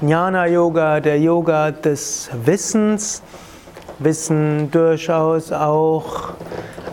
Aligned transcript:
Jnana 0.00 0.46
Yoga, 0.46 1.00
der 1.00 1.20
Yoga 1.20 1.70
des 1.70 2.30
Wissens. 2.44 3.22
Wissen 3.98 4.70
durchaus 4.70 5.52
auch 5.52 6.32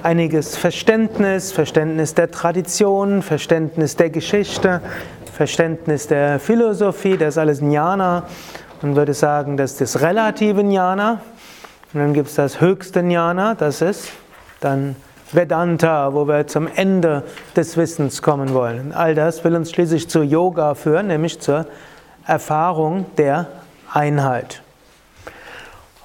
einiges 0.03 0.57
Verständnis, 0.57 1.52
Verständnis 1.52 2.13
der 2.13 2.31
Tradition, 2.31 3.21
Verständnis 3.21 3.95
der 3.95 4.09
Geschichte, 4.09 4.81
Verständnis 5.34 6.08
der 6.08 6.40
Philosophie, 6.40 7.17
das 7.17 7.35
ist 7.35 7.38
alles 7.38 7.62
Jnana. 7.62 8.23
Man 8.81 8.95
würde 8.95 9.13
sagen, 9.13 9.58
das 9.58 9.73
ist 9.73 9.81
das 9.81 10.02
relative 10.02 10.62
Jnana. 10.62 11.22
Und 11.94 11.99
dann 11.99 12.13
gibt 12.13 12.30
es 12.30 12.35
das 12.35 12.62
höchste 12.62 13.02
Jnana, 13.02 13.55
das 13.55 13.81
ist 13.81 14.12
dann 14.59 14.95
Vedanta, 15.31 16.13
wo 16.13 16.27
wir 16.27 16.48
zum 16.48 16.67
Ende 16.67 17.23
des 17.55 17.77
Wissens 17.77 18.22
kommen 18.22 18.53
wollen. 18.53 18.94
All 18.94 19.16
das 19.16 19.44
will 19.44 19.55
uns 19.55 19.72
schließlich 19.72 20.09
zu 20.09 20.23
Yoga 20.23 20.75
führen, 20.75 21.08
nämlich 21.08 21.39
zur 21.39 21.66
Erfahrung 22.25 23.05
der 23.17 23.48
Einheit. 23.91 24.61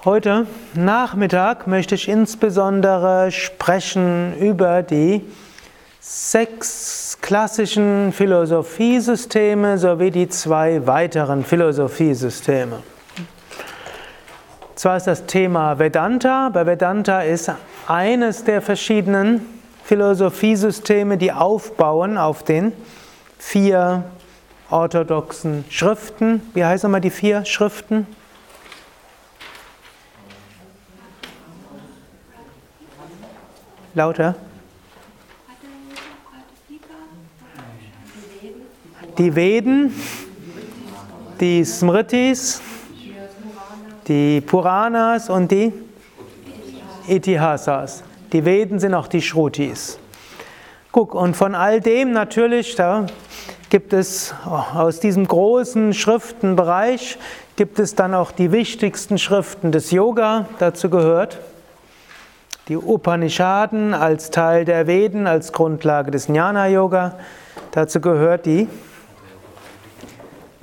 Heute 0.04 0.46
Nachmittag 0.74 1.66
möchte 1.66 1.96
ich 1.96 2.08
insbesondere 2.08 3.32
sprechen 3.32 4.36
über 4.38 4.82
die 4.82 5.22
sechs 6.08 7.18
klassischen 7.20 8.12
Philosophiesysteme 8.12 9.76
sowie 9.76 10.12
die 10.12 10.28
zwei 10.28 10.86
weiteren 10.86 11.44
Philosophiesysteme. 11.44 12.78
Zwar 14.76 14.98
ist 14.98 15.08
das 15.08 15.26
Thema 15.26 15.80
Vedanta, 15.80 16.48
bei 16.50 16.64
Vedanta 16.64 17.22
ist 17.22 17.50
eines 17.88 18.44
der 18.44 18.62
verschiedenen 18.62 19.44
Philosophiesysteme, 19.82 21.18
die 21.18 21.32
aufbauen 21.32 22.18
auf 22.18 22.44
den 22.44 22.72
vier 23.38 24.04
orthodoxen 24.70 25.64
Schriften. 25.70 26.40
Wie 26.54 26.64
heißen 26.64 26.88
mal 26.88 27.00
die 27.00 27.10
vier 27.10 27.44
Schriften? 27.44 28.06
Lauter. 33.94 34.36
Die 39.18 39.34
Veden, 39.34 39.94
die 41.40 41.64
Smritis, 41.64 42.60
die 44.06 44.42
Puranas 44.42 45.30
und 45.30 45.50
die 45.50 45.72
Itihasas. 47.08 48.02
Die 48.32 48.44
Veden 48.44 48.78
sind 48.78 48.92
auch 48.92 49.06
die 49.06 49.22
Shrutis. 49.22 49.98
Guck, 50.92 51.14
und 51.14 51.34
von 51.34 51.54
all 51.54 51.80
dem 51.80 52.12
natürlich, 52.12 52.74
da 52.74 53.06
gibt 53.70 53.94
es 53.94 54.34
aus 54.44 55.00
diesem 55.00 55.26
großen 55.26 55.94
Schriftenbereich, 55.94 57.16
gibt 57.56 57.78
es 57.78 57.94
dann 57.94 58.12
auch 58.12 58.32
die 58.32 58.52
wichtigsten 58.52 59.16
Schriften 59.16 59.72
des 59.72 59.92
Yoga, 59.92 60.46
dazu 60.58 60.90
gehört 60.90 61.38
die 62.68 62.76
Upanishaden 62.76 63.94
als 63.94 64.30
Teil 64.30 64.64
der 64.64 64.86
Veden, 64.86 65.26
als 65.26 65.52
Grundlage 65.52 66.10
des 66.10 66.26
Jnana 66.26 66.66
Yoga. 66.66 67.14
Dazu 67.70 68.00
gehört 68.00 68.44
die 68.44 68.66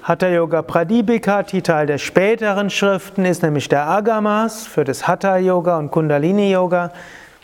Hatha 0.04 0.28
Yoga 0.28 0.62
Pradipika, 0.62 1.44
die 1.44 1.62
Teil 1.62 1.88
der 1.88 1.97
späteren 1.97 2.69
Schriften 2.69 3.24
ist, 3.24 3.41
nämlich 3.41 3.69
der 3.69 3.88
Agamas 3.88 4.68
für 4.68 4.84
das 4.84 5.08
Hatha 5.08 5.38
Yoga 5.38 5.78
und 5.78 5.91
Kundalini 5.91 6.52
Yoga. 6.52 6.91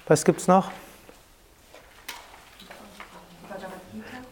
Was 0.09 0.25
gibt 0.25 0.42
es 0.42 0.50
noch? 0.50 0.70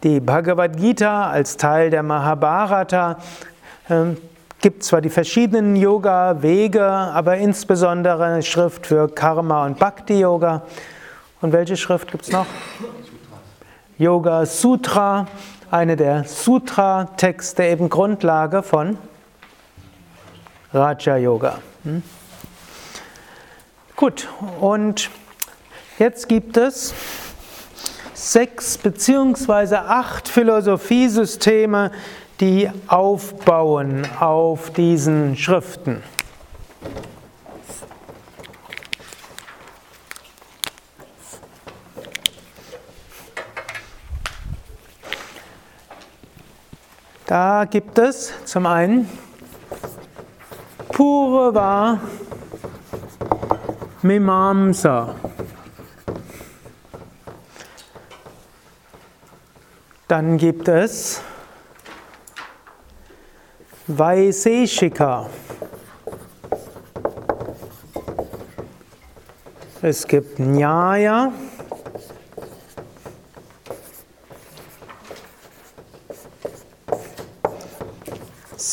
Die 0.02 0.20
Bhagavad 0.20 0.76
Gita 0.76 1.30
als 1.30 1.56
Teil 1.56 1.88
der 1.88 2.02
Mahabharata 2.02 3.16
ähm, 3.88 4.18
gibt 4.60 4.84
zwar 4.84 5.00
die 5.00 5.08
verschiedenen 5.08 5.74
Yoga-Wege, 5.74 6.84
aber 6.84 7.38
insbesondere 7.38 8.26
eine 8.26 8.42
Schrift 8.42 8.86
für 8.88 9.08
Karma 9.08 9.64
und 9.64 9.78
Bhakti-Yoga. 9.78 10.64
Und 11.40 11.52
welche 11.54 11.78
Schrift 11.78 12.10
gibt 12.10 12.24
es 12.24 12.30
noch? 12.30 12.46
Yoga 13.96 14.44
Sutra, 14.44 15.26
eine 15.70 15.96
der 15.96 16.24
Sutra-Texte, 16.24 17.64
eben 17.64 17.88
Grundlage 17.88 18.62
von 18.62 18.98
Raja 20.72 21.16
Yoga. 21.16 21.58
Hm? 21.84 22.02
Gut, 23.96 24.28
und 24.60 25.10
jetzt 25.98 26.28
gibt 26.28 26.56
es 26.56 26.94
sechs 28.14 28.78
beziehungsweise 28.78 29.82
acht 29.82 30.28
Philosophiesysteme, 30.28 31.90
die 32.40 32.70
aufbauen 32.86 34.06
auf 34.20 34.70
diesen 34.70 35.36
Schriften. 35.36 36.02
Da 47.28 47.66
gibt 47.66 47.98
es 47.98 48.32
zum 48.46 48.64
einen 48.64 49.06
Purva 50.88 52.00
Mimamsa. 54.00 55.14
Dann 60.08 60.38
gibt 60.38 60.68
es 60.68 61.20
Vaiseshika. 63.86 65.28
Es 69.82 70.06
gibt 70.06 70.38
Nyaya. 70.38 71.30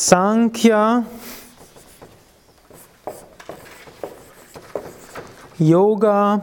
Sankhya. 0.08 1.02
Yoga 5.58 6.42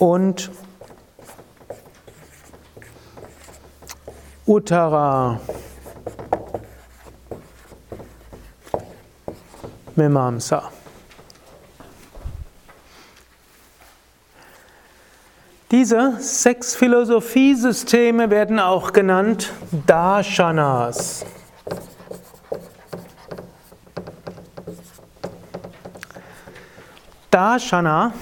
und 0.00 0.50
Uttara. 4.46 5.38
Mimamsa. 9.94 10.72
Diese 15.70 16.16
sechs 16.18 16.74
Philosophiesysteme 16.74 18.30
werden 18.30 18.58
auch 18.58 18.92
genannt 18.92 19.52
Darshanas. 19.86 21.24
Darshana 27.38 28.14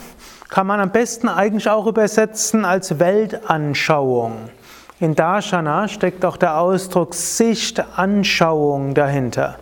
kann 0.51 0.67
man 0.67 0.79
am 0.79 0.91
besten 0.91 1.31
eigentlich 1.31 1.71
auch 1.71 1.87
übersetzen 1.87 2.67
als 2.67 2.99
Weltanschauung. 2.99 4.51
In 5.01 5.15
Darshana 5.15 5.89
steckt 5.89 6.23
auch 6.27 6.37
der 6.37 6.59
Ausdruck 6.59 7.15
Sicht, 7.15 7.83
Anschauung 7.97 8.93
dahinter. 8.93 9.57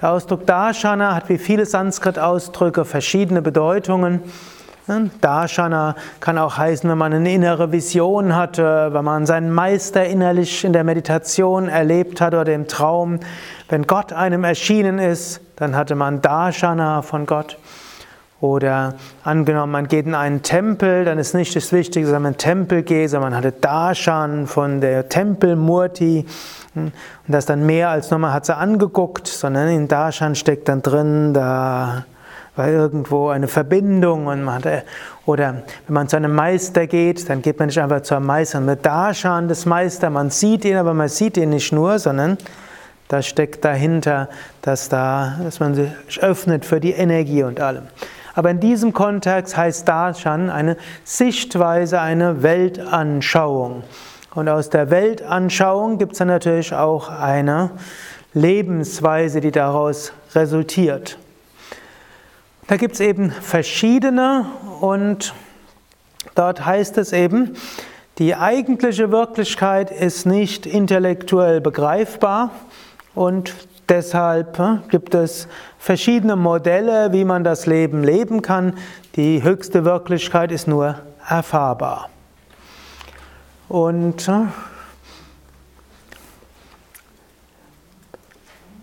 Der 0.00 0.12
Ausdruck 0.12 0.46
Darshana 0.46 1.14
hat 1.14 1.28
wie 1.28 1.36
viele 1.36 1.66
Sanskrit-Ausdrücke 1.66 2.86
verschiedene 2.86 3.42
Bedeutungen. 3.42 4.22
Darshana 5.20 5.94
kann 6.20 6.38
auch 6.38 6.56
heißen, 6.56 6.88
wenn 6.88 6.96
man 6.96 7.12
eine 7.12 7.30
innere 7.30 7.72
Vision 7.72 8.34
hatte, 8.34 8.88
wenn 8.94 9.04
man 9.04 9.26
seinen 9.26 9.52
Meister 9.52 10.06
innerlich 10.06 10.64
in 10.64 10.72
der 10.72 10.84
Meditation 10.84 11.68
erlebt 11.68 12.22
hat 12.22 12.32
oder 12.32 12.54
im 12.54 12.66
Traum. 12.66 13.20
Wenn 13.68 13.86
Gott 13.86 14.14
einem 14.14 14.44
erschienen 14.44 14.98
ist, 14.98 15.42
dann 15.56 15.76
hatte 15.76 15.94
man 15.94 16.22
Darshana 16.22 17.02
von 17.02 17.26
Gott. 17.26 17.58
Oder 18.40 18.94
angenommen, 19.24 19.72
man 19.72 19.88
geht 19.88 20.06
in 20.06 20.14
einen 20.14 20.42
Tempel, 20.42 21.04
dann 21.04 21.18
ist 21.18 21.34
nicht 21.34 21.56
das 21.56 21.72
Wichtige, 21.72 22.06
dass 22.06 22.12
man 22.12 22.22
in 22.22 22.26
einen 22.26 22.38
Tempel 22.38 22.82
geht, 22.82 23.10
sondern 23.10 23.32
man 23.32 23.38
hatte 23.38 23.50
Darshan 23.52 24.46
von 24.46 24.80
der 24.80 25.08
Tempelmurti. 25.08 26.24
Und 26.76 26.92
das 27.26 27.46
dann 27.46 27.66
mehr 27.66 27.88
als 27.88 28.10
nur 28.10 28.20
man 28.20 28.32
hat 28.32 28.46
sie 28.46 28.56
angeguckt, 28.56 29.26
sondern 29.26 29.68
in 29.68 29.88
Darshan 29.88 30.36
steckt 30.36 30.68
dann 30.68 30.82
drin, 30.82 31.34
da 31.34 32.04
war 32.54 32.68
irgendwo 32.68 33.28
eine 33.28 33.48
Verbindung 33.48 34.26
und 34.26 34.44
man 34.44 34.56
hatte, 34.56 34.82
oder 35.26 35.62
wenn 35.86 35.94
man 35.94 36.08
zu 36.08 36.16
einem 36.16 36.34
Meister 36.34 36.86
geht, 36.86 37.28
dann 37.28 37.42
geht 37.42 37.58
man 37.58 37.66
nicht 37.66 37.80
einfach 37.80 38.02
zu 38.02 38.14
einem 38.14 38.26
Meister 38.26 38.60
mit 38.60 38.84
Darshan 38.84 39.48
des 39.48 39.66
Meisters, 39.66 40.12
man 40.12 40.30
sieht 40.30 40.64
ihn, 40.64 40.76
aber 40.76 40.94
man 40.94 41.08
sieht 41.08 41.36
ihn 41.36 41.50
nicht 41.50 41.72
nur, 41.72 41.98
sondern 41.98 42.36
da 43.08 43.22
steckt 43.22 43.64
dahinter, 43.64 44.28
dass, 44.62 44.88
da, 44.88 45.38
dass 45.42 45.60
man 45.60 45.74
sich 45.74 45.90
öffnet 46.20 46.64
für 46.64 46.78
die 46.78 46.92
Energie 46.92 47.42
und 47.42 47.60
allem. 47.60 47.84
Aber 48.38 48.52
in 48.52 48.60
diesem 48.60 48.92
Kontext 48.92 49.56
heißt 49.56 49.88
Darshan 49.88 50.48
eine 50.48 50.76
Sichtweise, 51.02 52.00
eine 52.00 52.44
Weltanschauung. 52.44 53.82
Und 54.32 54.48
aus 54.48 54.70
der 54.70 54.90
Weltanschauung 54.90 55.98
gibt 55.98 56.12
es 56.12 56.18
dann 56.18 56.28
natürlich 56.28 56.72
auch 56.72 57.08
eine 57.08 57.72
Lebensweise, 58.34 59.40
die 59.40 59.50
daraus 59.50 60.12
resultiert. 60.36 61.18
Da 62.68 62.76
gibt 62.76 62.94
es 62.94 63.00
eben 63.00 63.32
verschiedene 63.32 64.46
und 64.80 65.34
dort 66.36 66.64
heißt 66.64 66.96
es 66.98 67.12
eben, 67.12 67.56
die 68.18 68.36
eigentliche 68.36 69.10
Wirklichkeit 69.10 69.90
ist 69.90 70.26
nicht 70.26 70.64
intellektuell 70.64 71.60
begreifbar 71.60 72.52
und 73.16 73.52
deshalb 73.88 74.58
äh, 74.58 74.78
gibt 74.88 75.14
es 75.14 75.48
verschiedene 75.78 76.36
Modelle, 76.36 77.12
wie 77.12 77.24
man 77.24 77.44
das 77.44 77.66
Leben 77.66 78.02
leben 78.02 78.42
kann. 78.42 78.74
Die 79.16 79.42
höchste 79.42 79.84
Wirklichkeit 79.84 80.52
ist 80.52 80.68
nur 80.68 80.96
erfahrbar. 81.28 82.08
Und 83.68 84.28
äh, 84.28 84.44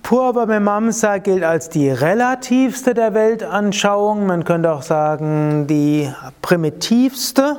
Purva 0.06 0.46
Mimamsa 0.46 1.18
gilt 1.18 1.44
als 1.44 1.70
die 1.70 1.90
relativste 1.90 2.94
der 2.94 3.16
Weltanschauungen, 3.16 4.28
man 4.28 4.44
könnte 4.44 4.72
auch 4.72 4.84
sagen 4.84 5.66
die 5.66 6.14
primitivste. 6.44 7.58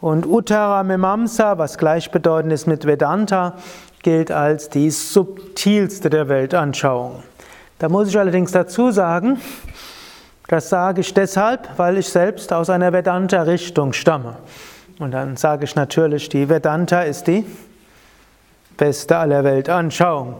Und 0.00 0.24
Uttara 0.24 0.84
Mimamsa, 0.84 1.58
was 1.58 1.78
gleichbedeutend 1.78 2.52
ist 2.52 2.68
mit 2.68 2.86
Vedanta, 2.86 3.54
gilt 4.02 4.30
als 4.30 4.68
die 4.68 4.90
subtilste 4.90 6.10
der 6.10 6.28
Weltanschauungen. 6.28 7.22
Da 7.78 7.88
muss 7.88 8.08
ich 8.08 8.18
allerdings 8.18 8.52
dazu 8.52 8.90
sagen, 8.90 9.40
das 10.48 10.68
sage 10.68 11.00
ich 11.00 11.14
deshalb, 11.14 11.68
weil 11.76 11.98
ich 11.98 12.08
selbst 12.08 12.52
aus 12.52 12.68
einer 12.68 12.92
Vedanta-Richtung 12.92 13.92
stamme. 13.92 14.36
Und 14.98 15.12
dann 15.12 15.36
sage 15.36 15.64
ich 15.64 15.74
natürlich, 15.74 16.28
die 16.28 16.48
Vedanta 16.48 17.02
ist 17.02 17.26
die 17.26 17.44
beste 18.76 19.16
aller 19.16 19.44
Weltanschauungen. 19.44 20.34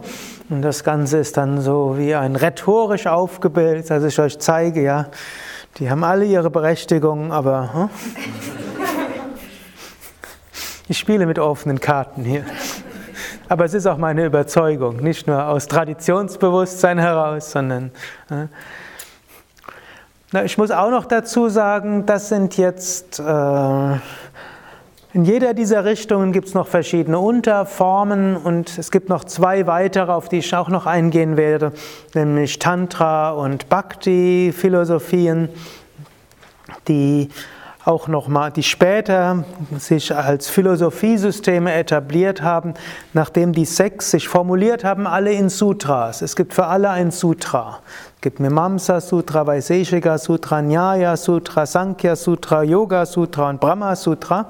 Und 0.49 0.61
das 0.61 0.83
Ganze 0.83 1.17
ist 1.17 1.37
dann 1.37 1.61
so 1.61 1.97
wie 1.97 2.13
ein 2.13 2.35
rhetorisch 2.35 3.07
aufgebildet, 3.07 3.89
dass 3.89 4.03
ich 4.03 4.19
euch 4.19 4.37
zeige, 4.39 4.83
ja, 4.83 5.07
die 5.77 5.89
haben 5.89 6.03
alle 6.03 6.25
ihre 6.25 6.49
Berechtigung, 6.49 7.31
aber 7.31 7.73
hm? 7.73 7.89
ich 10.87 10.99
spiele 10.99 11.25
mit 11.25 11.39
offenen 11.39 11.79
Karten 11.79 12.23
hier. 12.23 12.45
Aber 13.49 13.65
es 13.65 13.73
ist 13.73 13.87
auch 13.87 13.97
meine 13.97 14.25
Überzeugung, 14.25 14.97
nicht 14.97 15.27
nur 15.27 15.45
aus 15.45 15.67
Traditionsbewusstsein 15.67 16.97
heraus, 16.97 17.51
sondern 17.51 17.91
äh, 18.31 18.47
ich 20.45 20.57
muss 20.57 20.71
auch 20.71 20.89
noch 20.89 21.05
dazu 21.05 21.49
sagen, 21.49 22.05
das 22.05 22.29
sind 22.29 22.57
jetzt 22.57 23.19
äh, 23.19 23.97
in 25.15 25.25
jeder 25.25 25.53
dieser 25.53 25.85
Richtungen 25.85 26.31
gibt 26.31 26.47
es 26.47 26.55
noch 26.55 26.65
verschiedene 26.65 27.19
Unterformen 27.19 28.35
und 28.35 28.79
es 28.79 28.89
gibt 28.89 29.09
noch 29.09 29.25
zwei 29.25 29.67
weitere, 29.67 30.11
auf 30.11 30.27
die 30.27 30.39
ich 30.39 30.55
auch 30.55 30.69
noch 30.69 30.87
eingehen 30.87 31.37
werde, 31.37 31.71
nämlich 32.15 32.57
Tantra 32.57 33.29
und 33.29 33.69
Bhakti-Philosophien, 33.69 35.49
die 36.87 37.29
auch 37.85 38.07
nochmal, 38.07 38.51
die 38.51 38.63
später 38.63 39.43
sich 39.77 40.15
als 40.15 40.49
Philosophiesysteme 40.49 41.73
etabliert 41.73 42.41
haben, 42.41 42.73
nachdem 43.13 43.51
die 43.51 43.65
sechs 43.65 44.11
sich 44.11 44.27
formuliert 44.27 44.83
haben, 44.83 45.05
alle 45.05 45.33
in 45.33 45.49
Sutras. 45.49 46.21
Es 46.21 46.35
gibt 46.35 46.53
für 46.53 46.65
alle 46.65 46.89
ein 46.89 47.11
Sutra. 47.11 47.79
Es 48.15 48.21
gibt 48.21 48.39
Mimamsa 48.39 49.01
Sutra, 49.01 49.45
Vaiseshika 49.45 50.17
Sutra, 50.17 50.61
Nyaya 50.61 51.17
Sutra, 51.17 51.65
Sankhya 51.65 52.15
Sutra, 52.15 52.63
Yoga 52.63 53.05
Sutra 53.05 53.49
und 53.49 53.59
Brahma 53.59 53.95
Sutra. 53.97 54.47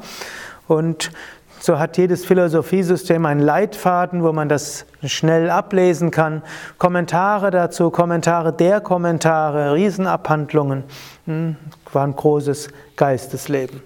Und 0.68 1.12
so 1.59 1.79
hat 1.79 1.97
jedes 1.97 2.25
Philosophiesystem 2.25 3.25
einen 3.25 3.39
Leitfaden, 3.39 4.21
wo 4.21 4.31
man 4.31 4.50
das 4.50 4.86
schnell 5.06 5.50
ablesen 5.50 6.12
kann. 6.12 6.44
Kommentare 6.77 7.51
dazu, 7.51 7.89
Kommentare 7.89 8.53
der 8.53 8.81
Kommentare, 8.81 9.74
Riesenabhandlungen. 9.74 10.83
War 11.94 12.06
ein 12.06 12.16
großes 12.16 12.69
Geistesleben. 12.95 13.81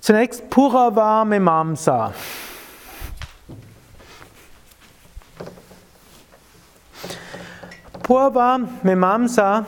Zunächst 0.00 0.48
Purava 0.48 1.24
Mimamsa. 1.24 2.14
Purva 8.02 8.58
Mimamsa 8.82 9.66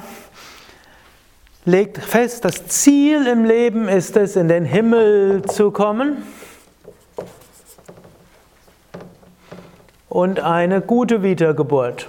legt 1.64 1.98
fest, 1.98 2.44
das 2.44 2.66
Ziel 2.66 3.26
im 3.26 3.44
Leben 3.44 3.88
ist 3.88 4.16
es, 4.16 4.34
in 4.34 4.48
den 4.48 4.64
Himmel 4.64 5.42
zu 5.42 5.70
kommen 5.70 6.24
und 10.08 10.40
eine 10.40 10.80
gute 10.80 11.22
Wiedergeburt. 11.22 12.08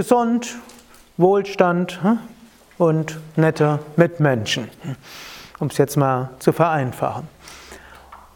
Gesund, 0.00 0.56
Wohlstand 1.18 2.02
hm, 2.02 2.18
und 2.78 3.18
nette 3.36 3.80
Mitmenschen, 3.96 4.70
um 5.58 5.66
es 5.66 5.76
jetzt 5.76 5.98
mal 5.98 6.30
zu 6.38 6.52
vereinfachen. 6.52 7.28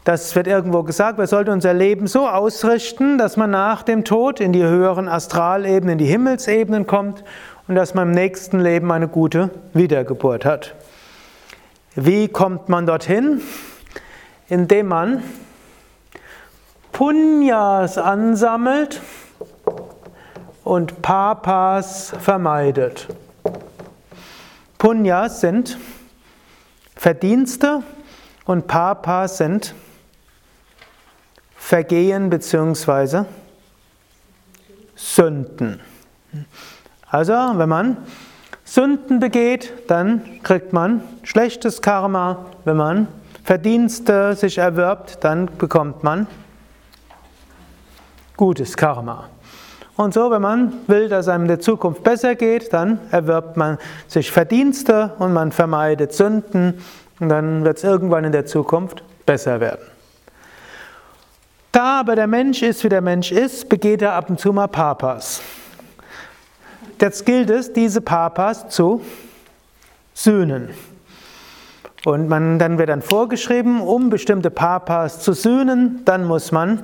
Das 0.03 0.35
wird 0.35 0.45
irgendwo 0.45 0.83
gesagt, 0.83 1.17
wir 1.17 1.25
sollten 1.25 1.49
unser 1.49 1.73
Leben 1.73 2.05
so 2.05 2.27
ausrichten, 2.27 3.17
dass 3.17 3.35
man 3.35 3.49
nach 3.49 3.81
dem 3.81 4.03
Tod 4.03 4.39
in 4.41 4.53
die 4.53 4.61
höheren 4.61 5.07
Astralebenen, 5.07 5.93
in 5.93 5.97
die 5.97 6.05
Himmelsebenen 6.05 6.85
kommt 6.85 7.23
und 7.67 7.73
dass 7.73 7.95
man 7.95 8.09
im 8.09 8.13
nächsten 8.13 8.59
Leben 8.59 8.91
eine 8.91 9.07
gute 9.07 9.49
Wiedergeburt 9.73 10.45
hat. 10.45 10.75
Wie 11.95 12.27
kommt 12.27 12.69
man 12.69 12.85
dorthin? 12.85 13.41
Indem 14.49 14.89
man 14.89 15.23
Punyas 16.91 17.97
ansammelt 17.97 19.01
und 20.65 21.01
Papas 21.03 22.11
vermeidet. 22.19 23.07
Punyas 24.77 25.39
sind 25.39 25.77
Verdienste 26.95 27.83
und 28.45 28.67
Papas 28.67 29.37
sind 29.37 29.75
Vergehen 31.55 32.29
bzw. 32.29 33.25
Sünden. 34.95 35.79
Also, 37.09 37.33
wenn 37.33 37.69
man 37.69 37.97
Sünden 38.63 39.19
begeht, 39.19 39.71
dann 39.87 40.41
kriegt 40.41 40.73
man 40.73 41.01
schlechtes 41.23 41.81
Karma. 41.81 42.45
Wenn 42.65 42.77
man 42.77 43.07
Verdienste 43.43 44.35
sich 44.35 44.57
erwirbt, 44.57 45.23
dann 45.23 45.45
bekommt 45.57 46.03
man 46.03 46.25
gutes 48.35 48.75
Karma. 48.75 49.29
Und 49.97 50.13
so, 50.13 50.29
wenn 50.29 50.41
man 50.41 50.73
will, 50.87 51.07
dass 51.07 51.29
einem 51.29 51.43
in 51.43 51.47
der 51.47 51.59
Zukunft 51.61 52.03
besser 52.03 52.35
geht, 52.35 52.73
dann 52.73 52.99
erwirbt 53.11 53.55
man 53.55 53.77
sich 54.07 54.29
Verdienste 54.29 55.13
und 55.19 55.31
man 55.31 55.51
vermeidet 55.51 56.13
Sünden 56.13 56.81
und 57.19 57.29
dann 57.29 57.63
wird 57.63 57.77
es 57.77 57.83
irgendwann 57.83 58.25
in 58.25 58.33
der 58.33 58.45
Zukunft 58.45 59.03
besser 59.25 59.61
werden. 59.61 59.85
Da 61.71 62.01
aber 62.01 62.15
der 62.15 62.27
Mensch 62.27 62.61
ist, 62.61 62.83
wie 62.83 62.89
der 62.89 63.01
Mensch 63.01 63.31
ist, 63.31 63.69
begeht 63.69 64.01
er 64.01 64.13
ab 64.13 64.29
und 64.29 64.39
zu 64.39 64.51
mal 64.51 64.67
Papas. 64.67 65.41
Jetzt 67.01 67.25
gilt 67.25 67.49
es, 67.49 67.73
diese 67.73 68.01
Papas 68.01 68.69
zu 68.69 69.01
sühnen. 70.13 70.69
Und 72.05 72.29
man, 72.29 72.59
dann 72.59 72.77
wird 72.77 72.89
dann 72.89 73.01
vorgeschrieben, 73.01 73.81
um 73.81 74.09
bestimmte 74.09 74.51
Papas 74.51 75.19
zu 75.21 75.33
sühnen, 75.33 76.01
dann 76.05 76.25
muss 76.25 76.51
man 76.51 76.83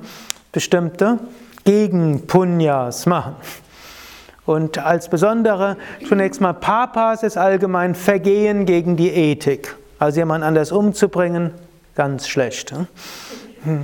bestimmte 0.50 1.18
Gegenpunyas 1.64 3.06
machen. 3.06 3.36
Und 4.44 4.78
als 4.78 5.08
besondere, 5.08 5.76
zunächst 6.08 6.40
mal 6.40 6.52
Papas 6.52 7.22
ist 7.22 7.36
allgemein 7.36 7.94
Vergehen 7.94 8.66
gegen 8.66 8.96
die 8.96 9.10
Ethik. 9.10 9.76
Also 9.98 10.18
jemanden 10.20 10.46
anders 10.46 10.72
umzubringen, 10.72 11.52
ganz 11.94 12.26
schlecht. 12.26 12.74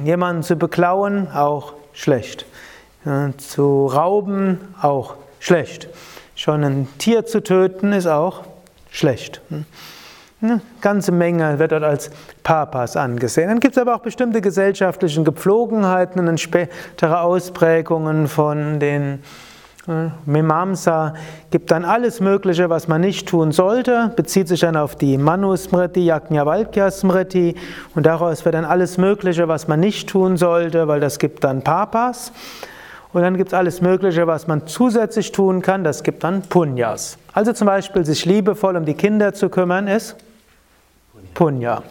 Jemanden 0.05 0.43
zu 0.43 0.57
beklauen, 0.57 1.31
auch 1.31 1.75
schlecht. 1.93 2.45
Zu 3.37 3.87
rauben, 3.87 4.59
auch 4.83 5.15
schlecht. 5.39 5.89
Schon 6.35 6.65
ein 6.65 6.89
Tier 6.99 7.25
zu 7.25 7.43
töten, 7.43 7.93
ist 7.93 8.09
auch 8.09 8.43
schlecht. 8.91 9.41
Eine 10.41 10.61
ganze 10.81 11.11
Menge 11.11 11.59
wird 11.59 11.73
dort 11.73 11.83
als 11.83 12.11
Papas 12.45 12.97
angesehen. 12.97 13.49
Dann 13.49 13.59
gibt 13.59 13.77
es 13.77 13.83
aber 13.83 13.97
auch 13.97 14.01
bestimmte 14.01 14.41
gesellschaftliche 14.41 15.25
Gepflogenheiten 15.25 16.29
und 16.29 16.39
spätere 16.39 17.23
Ausprägungen 17.23 18.29
von 18.29 18.79
den 18.79 19.19
Mimamsa 20.27 21.15
gibt 21.51 21.71
dann 21.71 21.85
alles 21.85 22.21
Mögliche, 22.21 22.69
was 22.69 22.89
man 22.89 23.01
nicht 23.01 23.27
tun 23.27 23.53
sollte, 23.53 24.13
bezieht 24.15 24.47
sich 24.47 24.61
dann 24.61 24.77
auf 24.77 24.97
die 24.97 25.17
Manusmriti, 25.17 26.01
Yajnavalkya 26.01 26.91
Smriti 26.91 27.57
und 27.95 28.05
daraus 28.05 28.45
wird 28.45 28.55
dann 28.55 28.67
alles 28.67 28.99
Mögliche, 28.99 29.49
was 29.49 29.67
man 29.67 29.81
nicht 29.81 30.09
tun 30.09 30.37
sollte, 30.37 30.89
weil 30.89 31.01
das 31.01 31.19
gibt 31.19 31.43
dann 31.43 31.63
Papas. 31.63 32.33
Und 33.15 33.23
dann 33.23 33.39
gibt 33.39 33.49
es 33.49 33.55
alles 33.55 33.81
Mögliche, 33.81 34.27
was 34.27 34.47
man 34.47 34.67
zusätzlich 34.67 35.33
tun 35.33 35.63
kann, 35.63 35.83
das 35.83 36.03
gibt 36.03 36.23
dann 36.23 36.43
Punyas. 36.43 37.17
Also 37.33 37.55
zum 37.55 37.67
Beispiel 37.67 38.05
sich 38.05 38.27
liebevoll 38.27 38.77
um 38.77 38.85
die 38.85 38.95
Kinder 38.95 39.33
zu 39.33 39.49
kümmern 39.49 39.89
ist 39.89 40.17
Punya. 41.35 41.83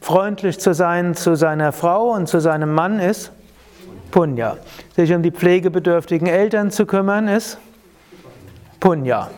Freundlich 0.00 0.58
zu 0.58 0.74
sein 0.74 1.14
zu 1.14 1.34
seiner 1.34 1.72
Frau 1.72 2.12
und 2.12 2.28
zu 2.28 2.40
seinem 2.40 2.72
Mann 2.72 3.00
ist 3.00 3.32
Punya. 4.10 4.56
Sich 4.94 5.12
um 5.12 5.22
die 5.22 5.32
pflegebedürftigen 5.32 6.26
Eltern 6.26 6.70
zu 6.70 6.86
kümmern 6.86 7.28
ist 7.28 7.58
Punya. 8.80 9.30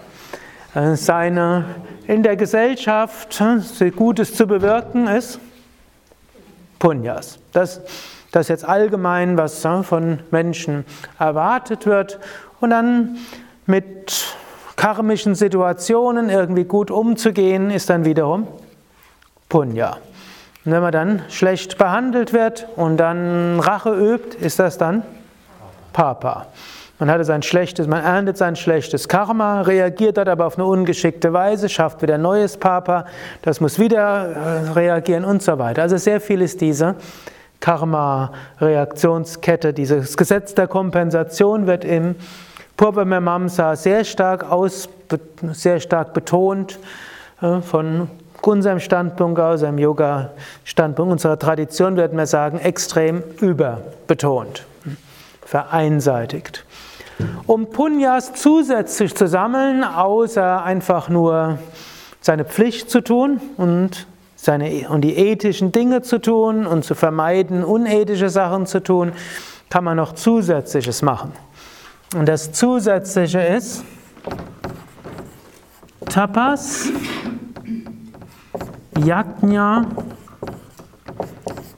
Äh, 0.75 0.97
seine 0.97 1.65
in 2.09 2.23
der 2.23 2.37
Gesellschaft 2.37 3.41
äh, 3.81 3.91
Gutes 3.91 4.35
zu 4.35 4.47
bewirken 4.47 5.07
ist 5.07 5.39
Punyas. 6.79 7.39
Das, 7.53 7.83
das 8.33 8.43
ist 8.43 8.49
jetzt 8.49 8.65
allgemein, 8.65 9.37
was 9.37 9.65
äh, 9.65 9.83
von 9.83 10.21
Menschen 10.31 10.85
erwartet 11.19 11.87
wird. 11.87 12.19
Und 12.61 12.71
dann 12.71 13.19
mit 13.67 14.37
karmischen 14.77 15.35
Situationen 15.35 16.31
irgendwie 16.31 16.65
gut 16.65 16.91
umzugehen, 16.91 17.71
ist 17.71 17.91
dann 17.91 18.05
wiederum 18.05 18.49
Punya. 19.49 19.99
Und 20.65 20.73
wenn 20.73 20.83
man 20.83 20.93
dann 20.93 21.23
schlecht 21.29 21.79
behandelt 21.79 22.33
wird 22.33 22.67
und 22.77 22.99
dann 22.99 23.61
Rache 23.61 23.91
übt, 23.91 24.37
ist 24.39 24.59
das 24.59 24.77
dann 24.77 25.03
Papa. 25.93 26.47
Man 26.99 27.09
hatte 27.11 27.25
sein 27.25 27.43
schlechtes, 27.43 27.87
man 27.87 28.03
erntet 28.03 28.37
sein 28.37 28.57
schlechtes 28.57 29.07
Karma, 29.07 29.61
reagiert 29.63 30.17
dort 30.17 30.29
aber 30.29 30.47
auf 30.47 30.59
eine 30.59 30.67
ungeschickte 30.67 31.33
Weise, 31.33 31.69
schafft 31.69 32.03
wieder 32.03 32.19
neues 32.19 32.57
Papa, 32.57 33.07
das 33.43 33.61
muss 33.61 33.79
wieder 33.79 34.33
äh, 34.33 34.73
reagieren 34.73 35.25
und 35.25 35.41
so 35.41 35.61
weiter. 35.61 35.83
Also 35.83 35.97
sehr 35.97 36.21
viel 36.21 36.43
ist 36.43 36.61
diese 36.61 36.97
Karma-Reaktionskette, 37.61 39.73
dieses 39.73 40.17
Gesetz 40.17 40.55
der 40.55 40.67
Kompensation 40.67 41.69
wird 41.69 41.85
im 41.85 42.17
Purvamamsa 42.77 43.77
sehr 43.77 44.05
stark 44.05 44.51
aus, 44.51 44.89
sehr 45.53 45.79
stark 45.79 46.15
betont 46.15 46.81
äh, 47.41 47.61
von 47.61 48.11
unserem 48.47 48.81
Standpunkt 48.81 49.41
aus, 49.41 49.63
einem 49.63 49.79
Yoga-Standpunkt 49.79 51.13
unserer 51.13 51.39
Tradition, 51.39 51.97
würden 51.97 52.17
wir 52.17 52.27
sagen, 52.27 52.59
extrem 52.59 53.23
überbetont, 53.41 54.67
vereinseitigt. 55.43 56.65
Um 57.47 57.71
Punyas 57.71 58.35
zusätzlich 58.35 59.15
zu 59.15 59.27
sammeln, 59.27 59.83
außer 59.83 60.63
einfach 60.63 61.09
nur 61.09 61.59
seine 62.21 62.45
Pflicht 62.45 62.91
zu 62.91 63.01
tun 63.01 63.41
und, 63.57 64.07
seine, 64.37 64.89
und 64.89 65.01
die 65.03 65.17
ethischen 65.17 65.73
Dinge 65.73 66.03
zu 66.03 66.21
tun 66.21 66.67
und 66.67 66.85
zu 66.85 66.95
vermeiden, 66.95 67.65
unethische 67.65 68.29
Sachen 68.29 68.67
zu 68.67 68.83
tun, 68.83 69.13
kann 69.71 69.85
man 69.85 69.97
noch 69.97 70.15
Zusätzliches 70.15 71.03
machen. 71.03 71.33
Und 72.15 72.27
das 72.27 72.53
Zusätzliche 72.53 73.41
ist 73.41 73.85
Tapas, 76.09 76.89
Yajna 79.05 79.87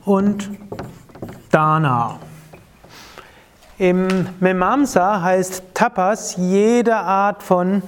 und 0.05 0.51
Dana. 1.51 2.19
Im 3.79 4.09
Memamsa 4.41 5.21
heißt 5.21 5.63
Tapas 5.75 6.37
jede 6.37 6.97
Art 6.97 7.43
von, 7.43 7.83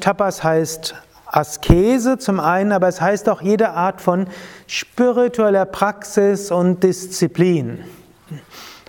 Tapas 0.00 0.42
heißt 0.42 0.94
Askese 1.26 2.18
zum 2.18 2.40
einen, 2.40 2.72
aber 2.72 2.88
es 2.88 3.00
heißt 3.00 3.28
auch 3.28 3.42
jede 3.42 3.70
Art 3.70 4.00
von 4.00 4.26
spiritueller 4.66 5.64
Praxis 5.64 6.50
und 6.50 6.82
Disziplin. 6.82 7.84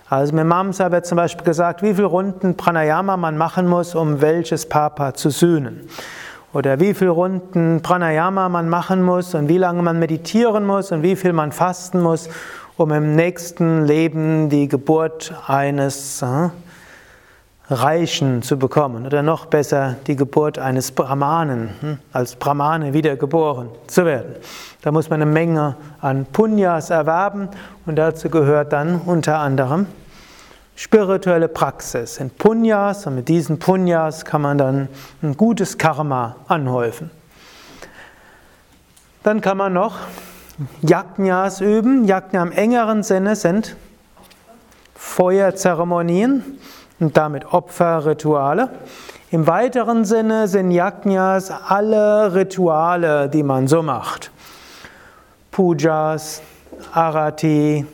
Also 0.08 0.34
mit 0.34 0.46
Mamsa 0.46 0.90
wird 0.90 1.06
zum 1.06 1.16
Beispiel 1.16 1.44
gesagt, 1.44 1.82
wie 1.82 1.94
viele 1.94 2.06
Runden 2.06 2.56
Pranayama 2.56 3.16
man 3.16 3.36
machen 3.36 3.68
muss, 3.68 3.94
um 3.94 4.20
welches 4.20 4.68
Papa 4.68 5.14
zu 5.14 5.30
sühnen 5.30 5.88
oder 6.52 6.80
wie 6.80 6.94
viele 6.94 7.10
Runden 7.10 7.82
Pranayama 7.82 8.48
man 8.48 8.68
machen 8.68 9.02
muss 9.02 9.34
und 9.34 9.48
wie 9.48 9.58
lange 9.58 9.82
man 9.82 9.98
meditieren 9.98 10.66
muss 10.66 10.92
und 10.92 11.02
wie 11.02 11.16
viel 11.16 11.32
man 11.32 11.52
fasten 11.52 12.00
muss, 12.00 12.28
um 12.76 12.92
im 12.92 13.16
nächsten 13.16 13.84
Leben 13.84 14.48
die 14.48 14.68
Geburt 14.68 15.34
eines 15.46 16.22
äh, 16.22 16.48
Reichen 17.70 18.42
zu 18.42 18.58
bekommen 18.58 19.04
oder 19.04 19.22
noch 19.22 19.46
besser 19.46 19.96
die 20.06 20.16
Geburt 20.16 20.58
eines 20.58 20.90
Brahmanen, 20.92 21.70
hm, 21.80 21.98
als 22.12 22.36
Brahmane 22.36 22.94
wiedergeboren 22.94 23.68
zu 23.86 24.06
werden. 24.06 24.36
Da 24.80 24.90
muss 24.90 25.10
man 25.10 25.20
eine 25.20 25.30
Menge 25.30 25.76
an 26.00 26.24
Punyas 26.24 26.88
erwerben 26.88 27.48
und 27.84 27.96
dazu 27.96 28.30
gehört 28.30 28.72
dann 28.72 29.02
unter 29.04 29.38
anderem 29.38 29.86
spirituelle 30.78 31.48
Praxis, 31.48 32.18
in 32.18 32.30
Punyas 32.30 33.04
und 33.04 33.16
mit 33.16 33.28
diesen 33.28 33.58
Punyas 33.58 34.24
kann 34.24 34.42
man 34.42 34.58
dann 34.58 34.88
ein 35.22 35.36
gutes 35.36 35.76
Karma 35.76 36.36
anhäufen. 36.46 37.10
Dann 39.24 39.40
kann 39.40 39.56
man 39.56 39.72
noch 39.72 39.96
Yajnas 40.82 41.60
üben. 41.60 42.04
Yajna 42.04 42.44
im 42.44 42.52
engeren 42.52 43.02
Sinne 43.02 43.34
sind 43.34 43.74
Feuerzeremonien 44.94 46.44
und 47.00 47.16
damit 47.16 47.52
Opferrituale. 47.52 48.70
Im 49.32 49.48
weiteren 49.48 50.04
Sinne 50.04 50.46
sind 50.46 50.70
Yajnas 50.70 51.50
alle 51.50 52.34
Rituale, 52.34 53.28
die 53.28 53.42
man 53.42 53.66
so 53.66 53.82
macht. 53.82 54.30
Pujas, 55.50 56.40
Arati, 56.92 57.84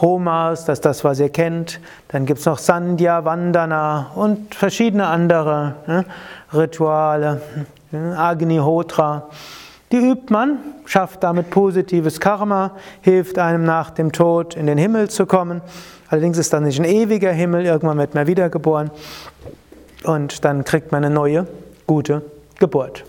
Homas, 0.00 0.64
das 0.64 0.78
ist 0.78 0.84
das, 0.86 1.04
was 1.04 1.20
ihr 1.20 1.28
kennt. 1.28 1.78
Dann 2.08 2.24
gibt 2.24 2.40
es 2.40 2.46
noch 2.46 2.56
Sandhya, 2.56 3.24
Vandana 3.24 4.10
und 4.14 4.54
verschiedene 4.54 5.06
andere 5.06 5.74
ne, 5.86 6.04
Rituale. 6.54 7.42
Ne, 7.90 8.18
Agnihotra. 8.18 9.28
Die 9.90 9.98
übt 9.98 10.32
man, 10.32 10.56
schafft 10.86 11.22
damit 11.22 11.50
positives 11.50 12.18
Karma, 12.18 12.70
hilft 13.02 13.38
einem 13.38 13.64
nach 13.64 13.90
dem 13.90 14.10
Tod 14.12 14.56
in 14.56 14.66
den 14.66 14.78
Himmel 14.78 15.10
zu 15.10 15.26
kommen. 15.26 15.60
Allerdings 16.08 16.38
ist 16.38 16.50
das 16.54 16.62
nicht 16.62 16.80
ein 16.80 16.86
ewiger 16.86 17.32
Himmel, 17.32 17.66
irgendwann 17.66 17.98
wird 17.98 18.14
man 18.14 18.26
wiedergeboren 18.26 18.90
und 20.04 20.46
dann 20.46 20.64
kriegt 20.64 20.92
man 20.92 21.04
eine 21.04 21.14
neue, 21.14 21.46
gute 21.86 22.22
Geburt. 22.58 23.04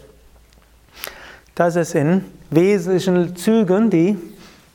Das 1.56 1.78
ist 1.78 1.96
in 1.96 2.26
wesentlichen 2.50 3.38
Zügen 3.38 3.90
die 3.90 4.18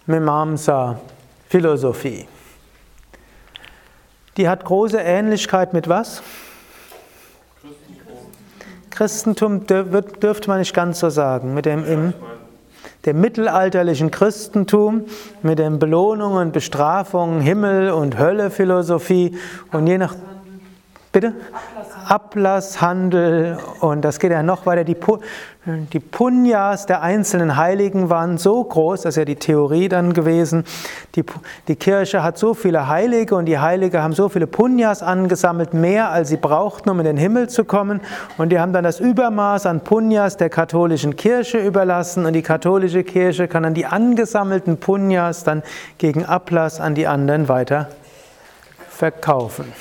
Mimamsa 0.06 0.98
Philosophie. 1.49 2.26
Die 4.37 4.49
hat 4.49 4.64
große 4.64 4.99
Ähnlichkeit 4.99 5.73
mit 5.73 5.88
was? 5.88 6.23
Christentum, 8.90 9.67
Christentum 9.67 9.67
dürfte 9.67 10.49
man 10.49 10.59
nicht 10.59 10.75
ganz 10.75 10.99
so 11.00 11.09
sagen. 11.09 11.55
Mit 11.55 11.67
dem, 11.67 11.85
im, 11.87 12.12
dem 13.07 13.21
mittelalterlichen 13.21 14.11
Christentum, 14.11 15.07
mit 15.43 15.59
den 15.59 15.78
Belohnungen 15.78 16.52
Bestrafungen, 16.52 17.40
Himmel 17.40 17.90
und 17.90 18.19
Hölle 18.19 18.50
Philosophie 18.50 19.37
und 19.73 19.87
je 19.87 19.99
nach. 19.99 20.14
Bitte? 21.20 21.34
Ablasshandel 22.06 23.58
und 23.80 24.02
das 24.02 24.20
geht 24.20 24.30
ja 24.30 24.44
noch 24.44 24.66
weiter. 24.66 24.84
Die, 24.84 24.96
die 25.66 25.98
Punyas 25.98 26.87
der 26.87 27.02
einzelnen 27.02 27.56
Heiligen 27.56 28.08
waren 28.08 28.38
so 28.38 28.62
groß, 28.62 29.02
das 29.02 29.14
ist 29.14 29.16
ja 29.16 29.25
die 29.25 29.34
Theorie 29.34 29.88
dann 29.88 30.12
gewesen. 30.12 30.62
Die, 31.16 31.25
die 31.66 31.75
Kirche 31.75 32.22
hat 32.22 32.38
so 32.38 32.54
viele 32.54 32.87
Heilige 32.87 33.34
und 33.34 33.46
die 33.46 33.58
Heilige 33.58 34.00
haben 34.00 34.12
so 34.12 34.28
viele 34.28 34.46
Punyas 34.46 35.02
angesammelt, 35.02 35.75
mehr 35.75 36.10
als 36.10 36.28
sie 36.28 36.37
brauchten, 36.37 36.88
um 36.88 37.00
in 37.00 37.04
den 37.04 37.16
Himmel 37.16 37.48
zu 37.48 37.64
kommen. 37.64 38.00
Und 38.37 38.50
die 38.50 38.60
haben 38.60 38.72
dann 38.72 38.84
das 38.84 39.00
Übermaß 39.00 39.66
an 39.66 39.80
Punyas 39.80 40.37
der 40.37 40.50
katholischen 40.50 41.16
Kirche 41.16 41.58
überlassen 41.58 42.26
und 42.26 42.34
die 42.34 42.42
katholische 42.42 43.02
Kirche 43.02 43.48
kann 43.48 43.64
dann 43.64 43.75
die 43.75 43.87
angesammelten 43.87 44.76
Punyas 44.76 45.42
dann 45.42 45.64
gegen 45.98 46.25
Ablass 46.25 46.80
an 46.80 46.94
die 46.94 47.08
anderen 47.08 47.48
weiter 47.48 47.88
verkaufen. 48.88 49.72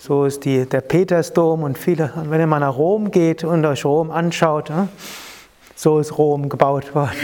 So 0.00 0.26
ist 0.26 0.44
die, 0.44 0.64
der 0.64 0.80
Petersdom 0.80 1.64
und 1.64 1.76
viele, 1.76 2.12
wenn 2.14 2.38
ihr 2.38 2.46
mal 2.46 2.60
nach 2.60 2.76
Rom 2.76 3.10
geht 3.10 3.42
und 3.42 3.66
euch 3.66 3.84
Rom 3.84 4.12
anschaut, 4.12 4.70
so 5.74 5.98
ist 5.98 6.16
Rom 6.16 6.48
gebaut 6.48 6.94
worden. 6.94 7.16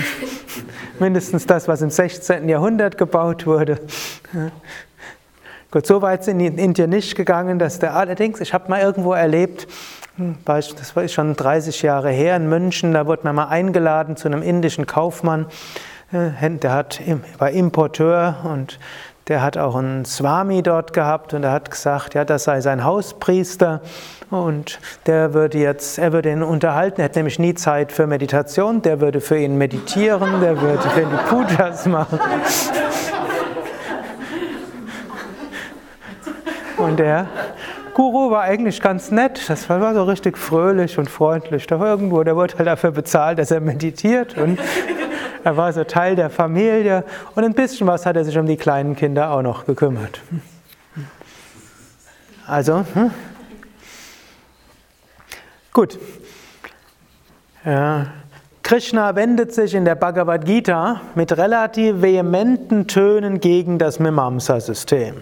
Mindestens 0.99 1.47
das, 1.47 1.69
was 1.69 1.83
im 1.83 1.91
16. 1.91 2.49
Jahrhundert 2.49 2.99
gebaut 2.99 3.47
wurde. 3.47 3.79
Gut, 5.71 5.87
so 5.87 6.03
weit 6.03 6.25
sind 6.25 6.41
in 6.41 6.59
Indien 6.59 6.91
nicht 6.91 7.15
gegangen, 7.15 7.61
dass 7.61 7.79
der 7.79 7.95
allerdings, 7.95 8.41
ich 8.41 8.53
habe 8.53 8.69
mal 8.69 8.81
irgendwo 8.81 9.13
erlebt, 9.13 9.69
hm, 10.17 10.39
das 10.45 10.97
war 10.97 11.07
schon 11.07 11.37
30 11.37 11.81
Jahre 11.83 12.11
her 12.11 12.35
in 12.35 12.49
München, 12.49 12.93
da 12.93 13.07
wurde 13.07 13.23
man 13.23 13.37
mal 13.37 13.49
eingeladen 13.49 14.17
zu 14.17 14.27
einem 14.27 14.43
indischen 14.43 14.87
Kaufmann, 14.87 15.47
der 16.11 16.73
hat, 16.73 17.01
war 17.39 17.51
Importeur 17.51 18.37
und 18.45 18.79
der 19.29 19.43
hat 19.43 19.57
auch 19.57 19.75
einen 19.75 20.05
Swami 20.05 20.63
dort 20.63 20.93
gehabt 20.93 21.33
und 21.33 21.45
er 21.45 21.53
hat 21.53 21.71
gesagt, 21.71 22.15
ja, 22.15 22.25
das 22.25 22.45
sei 22.45 22.61
sein 22.61 22.85
Hauspriester 22.85 23.81
und 24.31 24.79
der 25.07 25.33
würde 25.33 25.59
jetzt, 25.59 25.99
er 25.99 26.13
würde 26.13 26.31
ihn 26.31 26.43
unterhalten, 26.43 27.01
er 27.01 27.07
hat 27.07 27.17
nämlich 27.17 27.39
nie 27.39 27.55
Zeit 27.55 27.93
für 27.93 28.07
Meditation, 28.07 28.83
der 28.83 29.01
würde 29.01 29.21
für 29.21 29.39
ihn 29.39 29.57
meditieren, 29.57 30.41
der 30.41 30.61
würde 30.61 30.83
für 30.91 31.01
ihn 31.03 31.09
die 31.11 31.29
Pujas 31.29 31.87
machen. 31.87 32.19
Und 36.77 36.99
der 36.99 37.29
Guru 37.95 38.31
war 38.31 38.43
eigentlich 38.43 38.83
ganz 38.83 39.11
nett, 39.13 39.49
das 39.49 39.71
war 39.71 39.95
so 39.95 40.03
richtig 40.03 40.37
fröhlich 40.37 40.99
und 40.99 41.09
freundlich. 41.09 41.67
Da 41.67 41.79
irgendwo, 41.79 42.25
der 42.25 42.35
wurde 42.35 42.59
halt 42.59 42.67
dafür 42.67 42.91
bezahlt, 42.91 43.39
dass 43.39 43.53
er 43.53 43.61
meditiert. 43.61 44.37
Und 44.37 44.59
er 45.45 45.57
war 45.57 45.73
so 45.73 45.85
Teil 45.85 46.17
der 46.17 46.31
Familie 46.31 47.05
und 47.35 47.45
ein 47.45 47.53
bisschen 47.53 47.87
was 47.87 48.07
hat 48.07 48.17
er 48.17 48.25
sich 48.25 48.37
um 48.39 48.47
die 48.47 48.57
kleinen 48.57 48.97
Kinder 48.97 49.31
auch 49.31 49.43
noch 49.43 49.67
gekümmert. 49.67 50.21
Also, 52.47 52.85
hm? 52.95 53.11
gut. 55.73 55.99
Ja. 57.65 58.07
Krishna 58.63 59.15
wendet 59.15 59.53
sich 59.53 59.75
in 59.75 59.85
der 59.85 59.95
Bhagavad 59.95 60.47
Gita 60.47 61.03
mit 61.15 61.37
relativ 61.37 62.01
vehementen 62.01 62.87
Tönen 62.87 63.41
gegen 63.41 63.79
das 63.79 63.99
Mimamsa-System. 63.99 65.17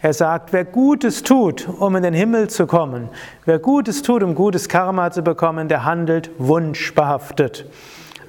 Er 0.00 0.14
sagt, 0.14 0.52
wer 0.52 0.64
Gutes 0.64 1.22
tut, 1.22 1.68
um 1.68 1.94
in 1.96 2.02
den 2.02 2.14
Himmel 2.14 2.48
zu 2.48 2.66
kommen, 2.66 3.10
wer 3.44 3.58
Gutes 3.58 4.02
tut, 4.02 4.22
um 4.22 4.34
gutes 4.34 4.68
Karma 4.68 5.10
zu 5.10 5.22
bekommen, 5.22 5.68
der 5.68 5.84
handelt 5.84 6.30
wunschbehaftet. 6.38 7.66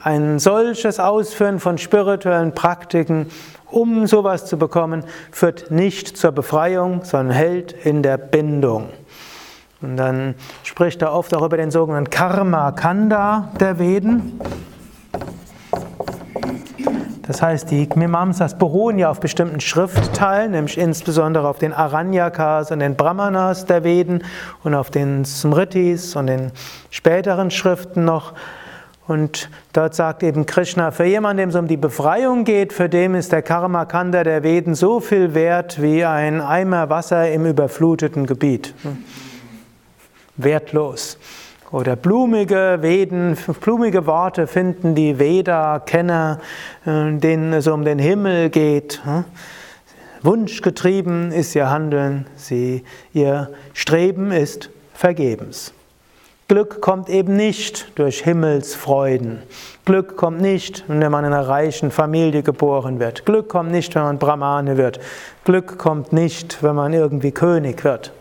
Ein 0.05 0.37
solches 0.37 0.99
Ausführen 0.99 1.61
von 1.61 1.77
spirituellen 1.77 2.53
Praktiken, 2.53 3.27
um 3.71 4.05
sowas 4.05 4.45
zu 4.45 4.57
bekommen, 4.57 5.05
führt 5.31 5.71
nicht 5.71 6.17
zur 6.17 6.33
Befreiung, 6.33 7.05
sondern 7.05 7.33
hält 7.33 7.71
in 7.71 8.03
der 8.03 8.17
Bindung. 8.17 8.89
Und 9.81 9.95
dann 9.95 10.35
spricht 10.63 11.01
er 11.01 11.13
oft 11.13 11.33
auch 11.33 11.41
über 11.41 11.55
den 11.55 11.71
sogenannten 11.71 12.09
Karma 12.09 12.73
Kanda 12.73 13.53
der 13.61 13.79
Veden. 13.79 14.41
Das 17.25 17.41
heißt, 17.41 17.71
die 17.71 17.87
Mimamsas 17.95 18.57
beruhen 18.57 18.99
ja 18.99 19.09
auf 19.09 19.21
bestimmten 19.21 19.61
Schriftteilen, 19.61 20.51
nämlich 20.51 20.77
insbesondere 20.77 21.47
auf 21.47 21.59
den 21.59 21.71
Aranyakas 21.71 22.71
und 22.71 22.79
den 22.79 22.97
Brahmanas 22.97 23.65
der 23.67 23.85
Veden 23.85 24.25
und 24.63 24.75
auf 24.75 24.91
den 24.91 25.23
Smritis 25.23 26.17
und 26.17 26.27
den 26.27 26.51
späteren 26.89 27.51
Schriften 27.51 28.03
noch. 28.03 28.33
Und 29.05 29.49
dort 29.73 29.95
sagt 29.95 30.23
eben 30.23 30.45
Krishna, 30.45 30.91
für 30.91 31.03
jemanden, 31.03 31.39
dem 31.39 31.49
es 31.49 31.55
um 31.55 31.67
die 31.67 31.77
Befreiung 31.77 32.45
geht, 32.45 32.71
für 32.71 32.87
den 32.87 33.15
ist 33.15 33.33
der 33.33 33.41
Karmakanda 33.41 34.23
der 34.23 34.43
Veden 34.43 34.75
so 34.75 35.01
viel 35.01 35.33
wert 35.33 35.81
wie 35.81 36.05
ein 36.05 36.39
Eimer 36.39 36.89
Wasser 36.89 37.29
im 37.31 37.45
überfluteten 37.45 38.25
Gebiet. 38.25 38.73
Wertlos. 40.37 41.17
Oder 41.71 41.95
blumige 41.95 42.77
Veden, 42.81 43.35
blumige 43.59 44.05
Worte 44.05 44.47
finden 44.47 44.95
die 44.95 45.17
Veda-Kenner, 45.17 46.39
äh, 46.85 47.11
denen 47.13 47.51
es 47.51 47.67
um 47.67 47.83
den 47.83 47.99
Himmel 47.99 48.51
geht. 48.51 49.01
Wunschgetrieben 50.21 51.31
ist 51.31 51.55
ihr 51.55 51.69
Handeln, 51.69 52.27
sie, 52.35 52.83
ihr 53.11 53.49
Streben 53.73 54.31
ist 54.31 54.69
vergebens. 54.93 55.73
Glück 56.47 56.81
kommt 56.81 57.09
eben 57.09 57.35
nicht 57.35 57.97
durch 57.97 58.21
Himmelsfreuden. 58.23 59.41
Glück 59.85 60.17
kommt 60.17 60.41
nicht, 60.41 60.83
wenn 60.87 61.11
man 61.11 61.25
in 61.25 61.33
einer 61.33 61.47
reichen 61.47 61.89
Familie 61.89 62.43
geboren 62.43 62.99
wird. 62.99 63.25
Glück 63.25 63.49
kommt 63.49 63.71
nicht, 63.71 63.95
wenn 63.95 64.03
man 64.03 64.19
Brahmane 64.19 64.77
wird. 64.77 64.99
Glück 65.45 65.77
kommt 65.77 66.11
nicht, 66.13 66.61
wenn 66.61 66.75
man 66.75 66.93
irgendwie 66.93 67.31
König 67.31 67.83
wird. 67.83 68.11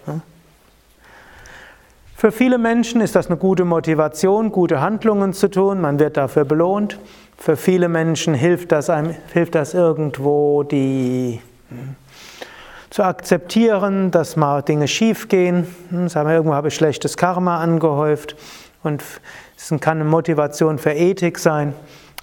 Für 2.17 2.31
viele 2.31 2.59
Menschen 2.59 3.01
ist 3.01 3.17
das 3.17 3.27
eine 3.27 3.37
gute 3.37 3.65
Motivation, 3.65 4.53
gute 4.53 4.81
Handlungen 4.81 5.33
zu 5.33 5.49
tun. 5.49 5.81
Man 5.81 5.99
wird 5.99 6.17
dafür 6.17 6.45
belohnt. 6.45 7.01
Für 7.37 7.57
viele 7.57 7.89
Menschen 7.89 8.35
hilft 8.35 8.71
das, 8.71 8.89
einem, 8.89 9.17
hilft 9.33 9.57
das 9.57 9.75
irgendwo, 9.75 10.63
die 10.63 11.41
zu 12.93 13.03
akzeptieren, 13.05 14.11
dass 14.11 14.37
mal 14.37 14.61
Dinge 14.61 14.87
schiefgehen. 14.87 15.67
Hm, 15.89 16.09
sagen 16.09 16.29
wir, 16.29 16.35
irgendwo 16.35 16.55
habe 16.55 16.69
ich 16.69 16.75
schlechtes 16.75 17.17
Karma 17.17 17.59
angehäuft 17.59 18.37
und 18.83 19.03
es 19.57 19.71
kann 19.81 20.01
eine 20.01 20.05
Motivation 20.05 20.79
für 20.79 20.93
Ethik 20.93 21.39
sein, 21.39 21.73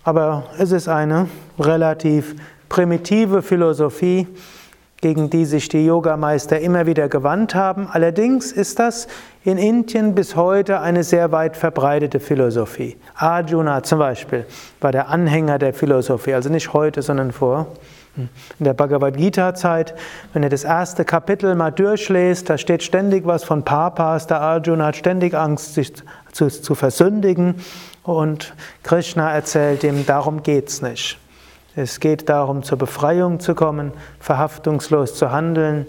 aber 0.04 0.44
es 0.60 0.72
ist 0.72 0.88
eine 0.88 1.28
relativ 1.58 2.36
primitive 2.70 3.42
Philosophie, 3.42 4.28
gegen 5.02 5.32
die 5.32 5.46
sich 5.46 5.70
die 5.70 5.86
Yogameister 5.86 6.60
immer 6.60 6.86
wieder 6.86 7.10
gewandt 7.10 7.56
haben. 7.56 7.88
Allerdings 7.92 8.52
ist 8.52 8.78
das 8.78 9.08
in 9.44 9.58
Indien 9.58 10.14
bis 10.14 10.36
heute 10.36 10.82
eine 10.82 11.04
sehr 11.04 11.32
weit 11.32 11.58
verbreitete 11.58 12.20
Philosophie. 12.20 12.96
Arjuna 13.16 13.82
zum 13.82 13.98
Beispiel 13.98 14.46
war 14.82 14.92
der 14.92 15.08
Anhänger 15.08 15.58
der 15.58 15.74
Philosophie, 15.74 16.36
also 16.36 16.50
nicht 16.50 16.74
heute, 16.74 17.02
sondern 17.02 17.32
vor 17.32 17.66
in 18.16 18.30
der 18.66 18.74
Bhagavad 18.74 19.18
Gita-Zeit, 19.18 19.94
wenn 20.34 20.44
ihr 20.44 20.50
das 20.50 20.64
erste 20.64 21.06
Kapitel 21.06 21.56
mal 21.56 21.72
durchlest, 21.72 22.50
da 22.50 22.58
steht 22.58 22.84
ständig 22.84 23.26
was 23.26 23.44
von 23.44 23.64
Papas, 23.64 24.28
der 24.28 24.42
Arjuna 24.42 24.88
hat 24.88 24.96
ständig 24.96 25.34
Angst, 25.34 25.74
sich 25.76 25.94
zu, 26.32 26.48
zu 26.48 26.76
versündigen 26.76 27.56
und 28.04 28.54
Krishna 28.84 29.32
erzählt 29.32 29.84
ihm, 29.84 30.06
darum 30.06 30.44
geht's 30.44 30.82
nicht. 30.82 31.18
Es 31.76 32.00
geht 32.00 32.30
darum, 32.30 32.64
zur 32.64 32.78
Befreiung 32.78 33.40
zu 33.40 33.56
kommen, 33.56 33.94
verhaftungslos 34.20 35.16
zu 35.16 35.32
handeln, 35.32 35.86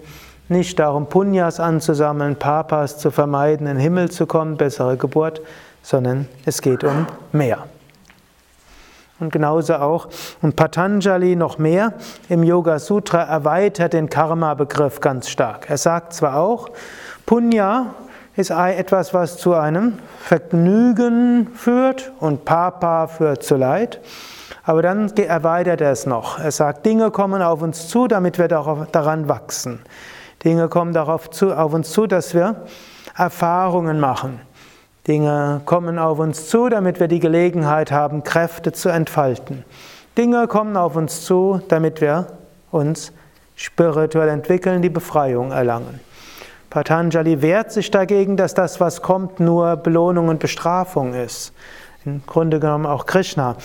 nicht 0.47 0.79
darum, 0.79 1.07
Punyas 1.07 1.59
anzusammeln, 1.59 2.35
Papas 2.35 2.97
zu 2.97 3.09
vermeiden, 3.09 3.67
in 3.67 3.75
den 3.75 3.81
Himmel 3.81 4.11
zu 4.11 4.25
kommen, 4.25 4.57
bessere 4.57 4.97
Geburt, 4.97 5.41
sondern 5.81 6.27
es 6.45 6.61
geht 6.61 6.83
um 6.83 7.07
mehr. 7.31 7.65
Und 9.21 9.31
genauso 9.31 9.75
auch, 9.75 10.09
und 10.41 10.55
Patanjali 10.55 11.35
noch 11.35 11.59
mehr, 11.59 11.93
im 12.27 12.41
Yoga 12.41 12.79
Sutra 12.79 13.21
erweitert 13.21 13.93
den 13.93 14.09
Karma-Begriff 14.09 14.99
ganz 14.99 15.29
stark. 15.29 15.69
Er 15.69 15.77
sagt 15.77 16.13
zwar 16.13 16.37
auch, 16.37 16.69
Punya 17.27 17.93
ist 18.35 18.49
etwas, 18.49 19.13
was 19.13 19.37
zu 19.37 19.53
einem 19.53 19.99
Vergnügen 20.19 21.49
führt 21.53 22.11
und 22.19 22.45
Papa 22.45 23.05
führt 23.05 23.43
zu 23.43 23.57
Leid. 23.57 23.99
Aber 24.63 24.81
dann 24.81 25.15
erweitert 25.15 25.81
er 25.81 25.91
es 25.91 26.07
noch. 26.07 26.39
Er 26.39 26.51
sagt, 26.51 26.85
Dinge 26.85 27.11
kommen 27.11 27.43
auf 27.43 27.61
uns 27.61 27.89
zu, 27.89 28.07
damit 28.07 28.39
wir 28.39 28.47
daran 28.47 29.29
wachsen. 29.29 29.81
Dinge 30.43 30.67
kommen 30.67 30.93
darauf 30.93 31.29
zu, 31.29 31.55
auf 31.55 31.73
uns 31.73 31.91
zu, 31.91 32.07
dass 32.07 32.33
wir 32.33 32.55
Erfahrungen 33.15 33.99
machen. 33.99 34.39
Dinge 35.07 35.61
kommen 35.65 35.97
auf 35.97 36.19
uns 36.19 36.47
zu, 36.47 36.69
damit 36.69 36.99
wir 36.99 37.07
die 37.07 37.19
Gelegenheit 37.19 37.91
haben, 37.91 38.23
Kräfte 38.23 38.71
zu 38.71 38.89
entfalten. 38.89 39.65
Dinge 40.17 40.47
kommen 40.47 40.77
auf 40.77 40.95
uns 40.95 41.25
zu, 41.25 41.61
damit 41.69 42.01
wir 42.01 42.27
uns 42.69 43.11
spirituell 43.55 44.29
entwickeln, 44.29 44.81
die 44.81 44.89
Befreiung 44.89 45.51
erlangen. 45.51 45.99
Patanjali 46.69 47.41
wehrt 47.41 47.71
sich 47.71 47.91
dagegen, 47.91 48.37
dass 48.37 48.53
das, 48.53 48.79
was 48.79 49.01
kommt, 49.01 49.39
nur 49.39 49.75
Belohnung 49.75 50.29
und 50.29 50.39
Bestrafung 50.39 51.13
ist. 51.13 51.53
Im 52.05 52.23
Grunde 52.25 52.59
genommen 52.59 52.85
auch 52.85 53.05
Krishna. 53.05 53.55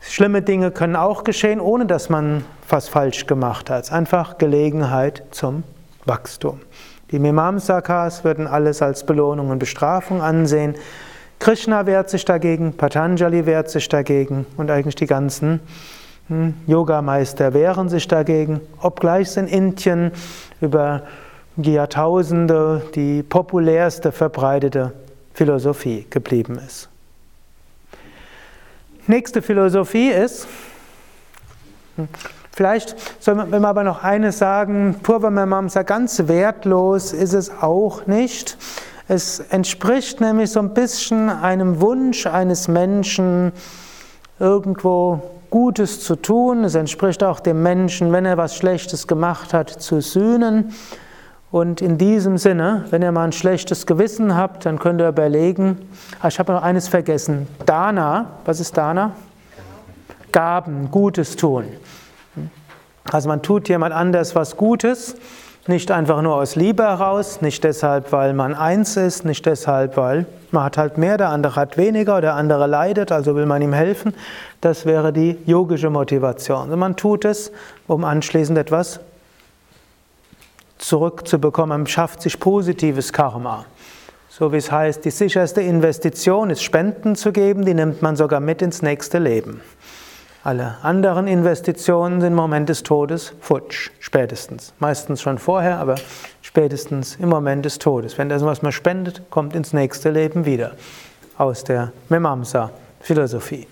Schlimme 0.00 0.40
Dinge 0.40 0.70
können 0.70 0.96
auch 0.96 1.24
geschehen, 1.24 1.60
ohne 1.60 1.86
dass 1.86 2.08
man 2.08 2.44
was 2.68 2.88
falsch 2.88 3.26
gemacht 3.26 3.70
hat. 3.70 3.90
Einfach 3.92 4.38
Gelegenheit 4.38 5.24
zum 5.32 5.64
Wachstum. 6.04 6.60
Die 7.12 7.18
Mimamsakas 7.18 8.24
würden 8.24 8.46
alles 8.46 8.82
als 8.82 9.06
Belohnung 9.06 9.50
und 9.50 9.58
Bestrafung 9.58 10.22
ansehen. 10.22 10.74
Krishna 11.38 11.86
wehrt 11.86 12.10
sich 12.10 12.24
dagegen, 12.24 12.72
Patanjali 12.76 13.46
wehrt 13.46 13.70
sich 13.70 13.88
dagegen 13.88 14.46
und 14.56 14.70
eigentlich 14.70 14.96
die 14.96 15.06
ganzen 15.06 15.60
hm, 16.28 16.54
Yogameister 16.66 17.54
wehren 17.54 17.88
sich 17.88 18.08
dagegen, 18.08 18.60
obgleich 18.80 19.28
es 19.28 19.36
in 19.36 19.46
Indien 19.46 20.10
über 20.60 21.02
Jahrtausende 21.56 22.82
die 22.94 23.22
populärste 23.22 24.12
verbreitete 24.12 24.92
Philosophie 25.34 26.06
geblieben 26.10 26.58
ist. 26.66 26.88
Nächste 29.06 29.40
Philosophie 29.40 30.08
ist, 30.08 30.48
hm, 31.94 32.08
Vielleicht 32.56 32.96
soll 33.22 33.34
man, 33.34 33.66
aber 33.66 33.84
noch 33.84 34.02
eines 34.02 34.38
sagen, 34.38 34.96
Purvamamamsa, 35.02 35.82
ganz 35.82 36.26
wertlos 36.26 37.12
ist 37.12 37.34
es 37.34 37.50
auch 37.50 38.06
nicht. 38.06 38.56
Es 39.08 39.40
entspricht 39.40 40.22
nämlich 40.22 40.52
so 40.52 40.60
ein 40.60 40.72
bisschen 40.72 41.28
einem 41.28 41.82
Wunsch 41.82 42.26
eines 42.26 42.66
Menschen, 42.66 43.52
irgendwo 44.38 45.20
Gutes 45.50 46.00
zu 46.00 46.16
tun. 46.16 46.64
Es 46.64 46.74
entspricht 46.74 47.22
auch 47.22 47.40
dem 47.40 47.62
Menschen, 47.62 48.10
wenn 48.12 48.24
er 48.24 48.38
was 48.38 48.56
Schlechtes 48.56 49.06
gemacht 49.06 49.52
hat, 49.52 49.68
zu 49.68 50.00
sühnen. 50.00 50.72
Und 51.50 51.82
in 51.82 51.98
diesem 51.98 52.38
Sinne, 52.38 52.86
wenn 52.88 53.02
ihr 53.02 53.12
mal 53.12 53.24
ein 53.24 53.32
schlechtes 53.32 53.84
Gewissen 53.84 54.34
habt, 54.34 54.64
dann 54.64 54.78
könnt 54.78 55.02
ihr 55.02 55.10
überlegen, 55.10 55.76
ah, 56.22 56.28
ich 56.28 56.38
habe 56.38 56.54
noch 56.54 56.62
eines 56.62 56.88
vergessen, 56.88 57.48
Dana, 57.66 58.30
was 58.46 58.60
ist 58.60 58.78
Dana? 58.78 59.12
Gaben, 60.32 60.90
Gutes 60.90 61.36
tun. 61.36 61.64
Also 63.12 63.28
man 63.28 63.42
tut 63.42 63.68
jemand 63.68 63.94
anders 63.94 64.34
was 64.34 64.56
Gutes, 64.56 65.16
nicht 65.68 65.90
einfach 65.90 66.22
nur 66.22 66.36
aus 66.36 66.54
Liebe 66.54 66.84
heraus, 66.84 67.40
nicht 67.40 67.64
deshalb, 67.64 68.12
weil 68.12 68.32
man 68.34 68.54
eins 68.54 68.96
ist, 68.96 69.24
nicht 69.24 69.44
deshalb, 69.46 69.96
weil 69.96 70.26
man 70.52 70.64
hat 70.64 70.78
halt 70.78 70.96
mehr, 70.96 71.16
der 71.16 71.30
andere 71.30 71.56
hat 71.56 71.76
weniger, 71.76 72.20
der 72.20 72.34
andere 72.34 72.66
leidet, 72.66 73.10
also 73.10 73.34
will 73.34 73.46
man 73.46 73.62
ihm 73.62 73.72
helfen. 73.72 74.14
Das 74.60 74.86
wäre 74.86 75.12
die 75.12 75.36
yogische 75.44 75.90
Motivation. 75.90 76.62
Also 76.62 76.76
man 76.76 76.96
tut 76.96 77.24
es, 77.24 77.50
um 77.88 78.04
anschließend 78.04 78.58
etwas 78.58 79.00
zurückzubekommen. 80.78 81.80
Man 81.80 81.86
schafft 81.86 82.22
sich 82.22 82.38
positives 82.38 83.12
Karma. 83.12 83.64
So 84.28 84.52
wie 84.52 84.58
es 84.58 84.70
heißt, 84.70 85.04
die 85.04 85.10
sicherste 85.10 85.62
Investition 85.62 86.50
ist 86.50 86.62
Spenden 86.62 87.16
zu 87.16 87.32
geben, 87.32 87.64
die 87.64 87.74
nimmt 87.74 88.02
man 88.02 88.16
sogar 88.16 88.38
mit 88.38 88.60
ins 88.60 88.82
nächste 88.82 89.18
Leben. 89.18 89.62
Alle 90.46 90.76
anderen 90.82 91.26
Investitionen 91.26 92.20
sind 92.20 92.30
im 92.30 92.36
Moment 92.36 92.68
des 92.68 92.84
Todes 92.84 93.32
futsch, 93.40 93.90
spätestens. 93.98 94.74
Meistens 94.78 95.20
schon 95.20 95.38
vorher, 95.38 95.80
aber 95.80 95.96
spätestens 96.40 97.16
im 97.16 97.30
Moment 97.30 97.64
des 97.64 97.80
Todes. 97.80 98.16
Wenn 98.16 98.28
das, 98.28 98.44
was 98.44 98.62
man 98.62 98.70
spendet, 98.70 99.28
kommt 99.28 99.56
ins 99.56 99.72
nächste 99.72 100.10
Leben 100.10 100.44
wieder. 100.44 100.76
Aus 101.36 101.64
der 101.64 101.90
Memamsa-Philosophie. 102.10 103.66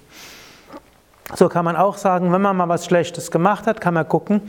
So 1.36 1.48
kann 1.48 1.64
man 1.64 1.76
auch 1.76 1.96
sagen, 1.96 2.32
wenn 2.32 2.42
man 2.42 2.56
mal 2.56 2.68
was 2.68 2.86
Schlechtes 2.86 3.30
gemacht 3.30 3.68
hat, 3.68 3.80
kann 3.80 3.94
man 3.94 4.08
gucken, 4.08 4.42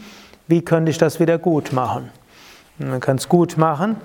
wie 0.48 0.66
könnte 0.66 0.90
ich 0.90 0.98
das 0.98 1.20
wieder 1.20 1.38
gut 1.38 1.74
machen. 1.74 2.10
man 2.80 3.02
kann 3.02 3.18
es 3.18 3.30
gut 3.30 3.56
machen, 3.56 3.98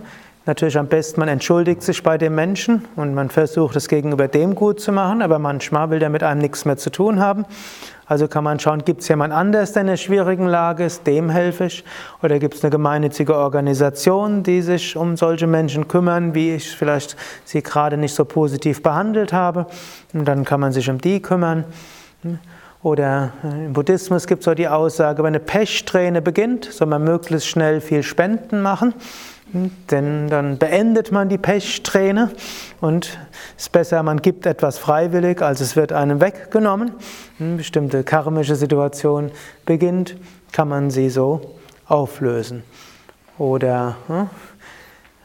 Natürlich 0.47 0.79
am 0.79 0.87
besten, 0.87 1.21
man 1.21 1.29
entschuldigt 1.29 1.83
sich 1.83 2.03
bei 2.03 2.17
dem 2.17 2.35
Menschen 2.35 2.87
und 2.97 3.15
man 3.15 3.29
versucht 3.29 3.77
es 3.77 3.89
gegenüber 3.89 4.27
dem 4.27 4.55
gut 4.55 4.81
zu 4.81 4.91
machen, 4.91 5.21
aber 5.21 5.39
manchmal 5.39 5.91
will 5.91 5.99
der 5.99 6.09
mit 6.09 6.23
einem 6.23 6.41
nichts 6.41 6.65
mehr 6.65 6.79
zu 6.79 6.91
tun 6.91 7.21
haben. 7.21 7.45
Also 8.07 8.27
kann 8.27 8.43
man 8.43 8.59
schauen, 8.59 8.85
gibt 8.85 9.03
es 9.03 9.09
jemand 9.09 9.35
anders, 9.35 9.73
der 9.73 9.83
in 9.83 9.89
einer 9.89 9.99
schwierigen 9.99 10.47
Lage 10.47 10.85
ist, 10.85 11.07
dem 11.07 11.29
helfe 11.29 11.67
ich? 11.67 11.85
Oder 12.23 12.39
gibt 12.39 12.55
es 12.55 12.65
eine 12.65 12.71
gemeinnützige 12.71 13.37
Organisation, 13.37 14.43
die 14.43 14.63
sich 14.63 14.97
um 14.97 15.19
solche 15.19 15.47
Menschen 15.47 15.89
kümmern, 15.89 16.35
wie 16.35 16.55
ich 16.55 16.75
vielleicht 16.75 17.17
sie 17.45 17.63
gerade 17.63 17.99
nicht 17.99 18.15
so 18.15 18.25
positiv 18.25 18.83
behandelt 18.83 19.35
habe? 19.35 19.67
Und 20.15 20.27
dann 20.27 20.45
kann 20.45 20.59
man 20.59 20.73
sich 20.73 20.89
um 20.89 20.99
die 20.99 21.21
kümmern. 21.21 21.65
Oder 22.83 23.35
im 23.43 23.75
Buddhismus 23.75 24.27
gibt 24.27 24.41
es 24.41 24.47
so 24.47 24.55
die 24.55 24.67
Aussage, 24.67 25.23
wenn 25.23 25.29
eine 25.29 25.41
Pechsträhne 25.41 26.23
beginnt, 26.23 26.65
soll 26.65 26.89
man 26.89 27.05
möglichst 27.05 27.47
schnell 27.47 27.83
viel 27.83 28.03
Spenden 28.03 28.63
machen. 28.63 28.95
Denn 29.53 30.29
dann 30.29 30.59
beendet 30.59 31.11
man 31.11 31.29
die 31.29 31.39
Pechsträhne 31.39 32.31
und 32.81 33.19
es 33.57 33.65
ist 33.65 33.73
besser, 33.73 34.03
man 34.03 34.23
gibt 34.23 34.47
etwas 34.47 34.79
freiwillig, 34.79 35.43
als 35.43 35.61
es 35.61 35.75
wird 35.75 35.93
einem 35.93 36.21
weggenommen. 36.21 36.93
Eine 37.41 37.57
bestimmte 37.57 38.05
karmische 38.05 38.55
Situation 38.55 39.33
beginnt, 39.67 40.17
kann 40.53 40.69
man 40.69 40.91
sie 40.91 41.11
so 41.11 41.57
auflösen. 41.87 42.63
Oder 43.39 43.97
hm, 44.07 44.31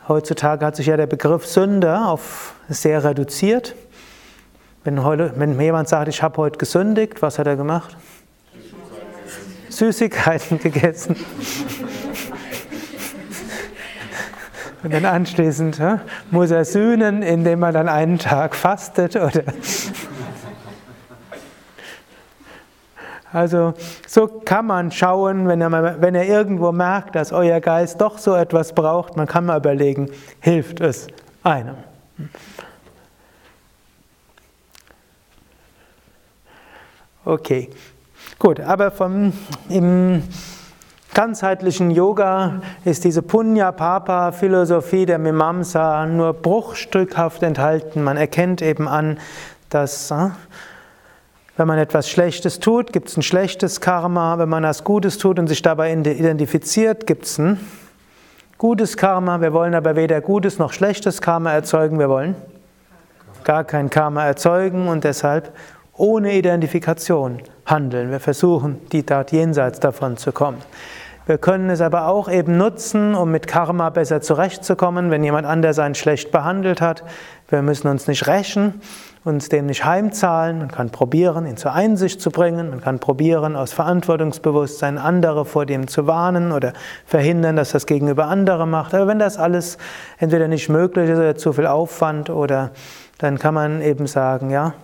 heutzutage 0.08 0.66
hat 0.66 0.76
sich 0.76 0.88
ja 0.88 0.98
der 0.98 1.08
Begriff 1.08 1.46
Sünder 1.46 2.10
auf 2.10 2.56
sehr 2.68 3.04
reduziert. 3.04 3.76
Wenn, 4.84 5.04
heute, 5.04 5.34
wenn 5.36 5.60
jemand 5.60 5.88
sagt, 5.88 6.08
ich 6.08 6.24
habe 6.24 6.38
heute 6.38 6.58
gesündigt, 6.58 7.22
was 7.22 7.38
hat 7.38 7.46
er 7.46 7.56
gemacht? 7.56 7.96
Süßigkeiten 9.70 10.60
gegessen. 10.60 11.16
Und 14.86 14.94
dann 14.94 15.06
anschließend 15.06 15.80
ja, 15.80 16.02
muss 16.30 16.52
er 16.52 16.64
sühnen, 16.64 17.24
indem 17.24 17.64
er 17.64 17.72
dann 17.72 17.90
einen 17.90 18.20
Tag 18.20 18.56
fastet 18.56 19.16
oder. 19.16 19.42
Also 23.34 23.74
so 24.08 24.28
kann 24.28 24.68
man 24.68 24.92
schauen, 24.92 25.48
wenn 25.48 25.60
er, 25.60 26.02
wenn 26.02 26.14
er 26.14 26.28
irgendwo 26.28 26.72
merkt, 26.72 27.16
dass 27.16 27.32
euer 27.32 27.60
Geist 27.62 28.00
doch 28.00 28.20
so 28.20 28.36
etwas 28.36 28.74
braucht, 28.74 29.18
man 29.18 29.26
kann 29.26 29.48
mal 29.48 29.58
überlegen, 29.58 30.12
hilft 30.40 30.80
es 30.82 31.08
einem. 31.42 31.78
Okay, 37.26 37.72
gut, 38.38 38.60
aber 38.60 38.92
vom, 38.92 39.34
im, 39.68 40.22
ganzheitlichen 41.16 41.92
Yoga 41.92 42.62
ist 42.84 43.06
diese 43.06 43.24
Punya-Papa-Philosophie 43.24 45.08
der 45.08 45.18
Mimamsa 45.18 46.06
nur 46.06 46.34
bruchstückhaft 46.34 47.42
enthalten. 47.42 48.04
Man 48.04 48.18
erkennt 48.18 48.62
eben 48.62 48.88
an, 48.88 49.18
dass 49.70 50.12
äh, 50.12 50.30
wenn 51.58 51.68
man 51.68 51.80
etwas 51.80 52.10
Schlechtes 52.10 52.60
tut, 52.60 52.92
gibt 52.92 53.08
es 53.08 53.18
ein 53.18 53.24
schlechtes 53.24 53.80
Karma. 53.80 54.38
Wenn 54.38 54.50
man 54.50 54.66
etwas 54.66 54.84
Gutes 54.84 55.18
tut 55.18 55.40
und 55.40 55.48
sich 55.48 55.62
dabei 55.62 55.94
identifiziert, 55.94 57.08
gibt 57.08 57.26
es 57.26 57.40
ein 57.40 57.60
gutes 58.58 58.98
Karma. 58.98 59.40
Wir 59.40 59.54
wollen 59.54 59.74
aber 59.74 59.96
weder 59.96 60.20
gutes 60.20 60.60
noch 60.60 60.74
schlechtes 60.74 61.22
Karma 61.22 61.54
erzeugen. 61.54 61.98
Wir 61.98 62.10
wollen 62.10 62.36
gar 63.46 63.64
kein 63.64 63.90
Karma 63.90 64.26
erzeugen 64.26 64.90
und 64.90 65.06
deshalb 65.06 65.54
ohne 65.94 66.34
Identifikation 66.34 67.42
handeln. 67.66 68.12
Wir 68.12 68.20
versuchen, 68.20 68.82
die 68.92 69.04
Tat 69.04 69.32
jenseits 69.32 69.80
davon 69.80 70.18
zu 70.18 70.34
kommen. 70.34 70.58
Wir 71.28 71.40
können 71.40 71.72
es 71.72 71.82
aber 71.82 72.08
auch 72.08 72.30
eben 72.30 72.56
nutzen, 72.56 73.16
um 73.16 73.32
mit 73.32 73.48
Karma 73.48 73.90
besser 73.90 74.22
zurechtzukommen, 74.22 75.10
wenn 75.10 75.24
jemand 75.24 75.48
anders 75.48 75.80
einen 75.80 75.96
schlecht 75.96 76.30
behandelt 76.30 76.82
hat. 76.82 77.04
Wir 77.48 77.64
müssen 77.64 77.88
uns 77.88 78.06
nicht 78.06 78.28
rächen, 78.28 78.80
uns 79.24 79.50
dem 79.50 79.66
nicht 79.66 79.86
heimzahlen. 79.86 80.60
Man 80.60 80.68
kann 80.68 80.92
probieren, 80.92 81.48
ihn 81.48 81.58
zur 81.58 81.74
Einsicht 81.74 82.22
zu 82.22 82.30
bringen. 82.30 82.70
Man 82.70 82.80
kann 82.80 83.00
probieren, 83.00 83.56
aus 83.56 83.74
Verantwortungsbewusstsein 83.74 85.00
andere 85.00 85.46
vor 85.46 85.66
dem 85.66 85.88
zu 85.88 86.06
warnen 86.06 86.52
oder 86.52 86.74
verhindern, 87.08 87.56
dass 87.56 87.72
das 87.72 87.88
gegenüber 87.88 88.28
andere 88.28 88.68
macht. 88.68 88.94
Aber 88.94 89.08
wenn 89.08 89.18
das 89.18 89.40
alles 89.40 89.80
entweder 90.20 90.48
nicht 90.48 90.70
möglich 90.70 91.10
ist 91.10 91.18
oder 91.18 91.36
zu 91.36 91.54
viel 91.54 91.66
Aufwand 91.66 92.30
oder 92.30 92.70
dann 93.18 93.40
kann 93.40 93.56
man 93.56 93.82
eben 93.82 94.06
sagen, 94.06 94.52
ja, 94.52 94.76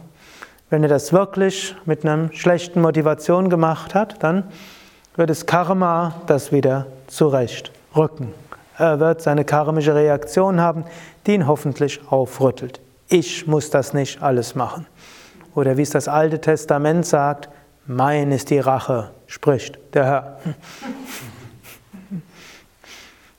wenn 0.72 0.82
er 0.82 0.90
das 0.90 1.14
wirklich 1.14 1.76
mit 1.86 2.04
einer 2.04 2.34
schlechten 2.34 2.82
Motivation 2.82 3.52
gemacht 3.52 3.94
hat, 3.94 4.24
dann 4.24 4.46
wird 5.16 5.30
das 5.30 5.46
Karma 5.46 6.16
das 6.28 6.52
wieder 6.52 6.88
zurechtrücken. 7.08 8.34
Er 8.78 9.00
wird 9.00 9.22
seine 9.22 9.46
karmische 9.46 9.94
Reaktion 9.94 10.60
haben, 10.60 10.86
die 11.26 11.34
ihn 11.34 11.48
hoffentlich 11.48 12.00
aufrüttelt. 12.10 12.80
Ich 13.10 13.46
muss 13.46 13.70
das 13.70 13.94
nicht 13.94 14.22
alles 14.22 14.56
machen. 14.56 14.88
Oder 15.54 15.78
wie 15.78 15.82
es 15.82 15.90
das 15.90 16.08
Alte 16.08 16.40
Testament 16.40 17.06
sagt, 17.06 17.50
mein 17.86 18.32
ist 18.32 18.50
die 18.50 18.60
Rache, 18.60 19.12
spricht 19.28 19.78
der 19.94 20.06
Herr. 20.06 20.38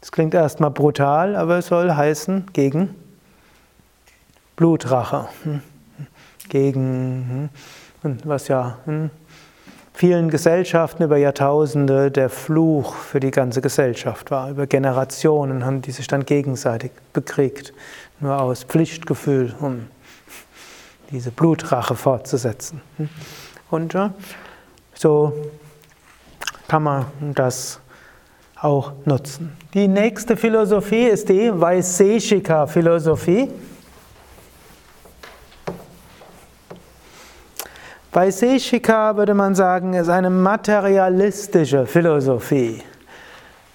Das 0.01 0.13
klingt 0.13 0.35
erstmal 0.35 0.71
brutal, 0.71 1.37
aber 1.37 1.59
es 1.59 1.69
soll 1.69 1.91
heißen 1.91 2.47
gegen 2.53 2.95
Blutrache. 4.57 5.29
Gegen, 6.49 7.49
was 8.03 8.49
ja 8.49 8.77
vielen 9.95 10.31
Gesellschaften 10.31 11.03
über 11.03 11.17
Jahrtausende 11.17 12.11
der 12.11 12.29
Fluch 12.29 12.95
für 12.95 13.21
die 13.21 13.31
ganze 13.31 13.61
Gesellschaft 13.61 14.31
war. 14.31 14.51
Über 14.51 14.67
Generationen 14.67 15.65
haben 15.65 15.83
die 15.83 15.91
sich 15.93 16.07
dann 16.07 16.25
gegenseitig 16.25 16.93
bekriegt, 17.13 17.73
nur 18.21 18.41
aus 18.41 18.65
Pflichtgefühl, 18.65 19.55
um 19.61 19.87
diese 21.11 21.31
Blutrache 21.31 21.95
fortzusetzen. 21.95 22.81
Und 23.71 23.97
so 24.95 25.33
kann 26.69 26.83
man 26.83 27.07
das 27.35 27.81
auch 28.59 28.93
nutzen. 29.05 29.53
Die 29.75 29.89
nächste 29.89 30.37
Philosophie 30.37 31.05
ist 31.05 31.29
die 31.29 31.51
Vaiseshika-Philosophie. 31.53 33.49
Bei 38.13 38.31
Seshika 38.31 39.17
würde 39.17 39.33
man 39.33 39.55
sagen, 39.55 39.95
ist 39.95 40.11
eine 40.11 40.29
materialistische 40.29 41.87
Philosophie. 41.87 42.83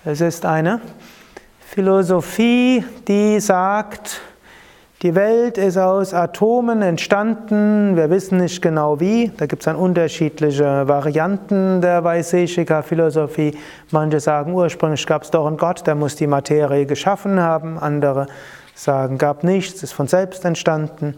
Es 0.06 0.21
ist 0.21 0.45
eine 0.45 0.80
Philosophie, 1.60 2.86
die 3.08 3.39
sagt, 3.39 4.21
die 5.02 5.15
Welt 5.15 5.58
ist 5.58 5.80
aus 5.80 6.13
Atomen 6.13 6.84
entstanden, 6.84 7.95
wir 7.97 8.12
wissen 8.12 8.38
nicht 8.38 8.62
genau 8.62 9.00
wie. 9.00 9.32
Da 9.38 9.47
gibt 9.47 9.63
es 9.63 9.65
dann 9.65 9.76
unterschiedliche 9.76 10.88
Varianten 10.88 11.82
der 11.82 12.04
Vaiseshika-Philosophie. 12.04 13.58
Manche 13.89 14.19
sagen, 14.19 14.54
ursprünglich 14.54 15.08
gab 15.08 15.23
es 15.23 15.32
doch 15.32 15.47
einen 15.47 15.58
Gott, 15.58 15.88
der 15.88 15.95
muss 15.95 16.15
die 16.15 16.28
Materie 16.28 16.86
geschaffen 16.86 17.39
haben. 17.39 17.80
Andere 17.80 18.28
sagen, 18.76 19.17
gab 19.17 19.43
nichts, 19.43 19.82
ist 19.82 19.93
von 19.93 20.08
selbst 20.08 20.45
entstanden. 20.45 21.15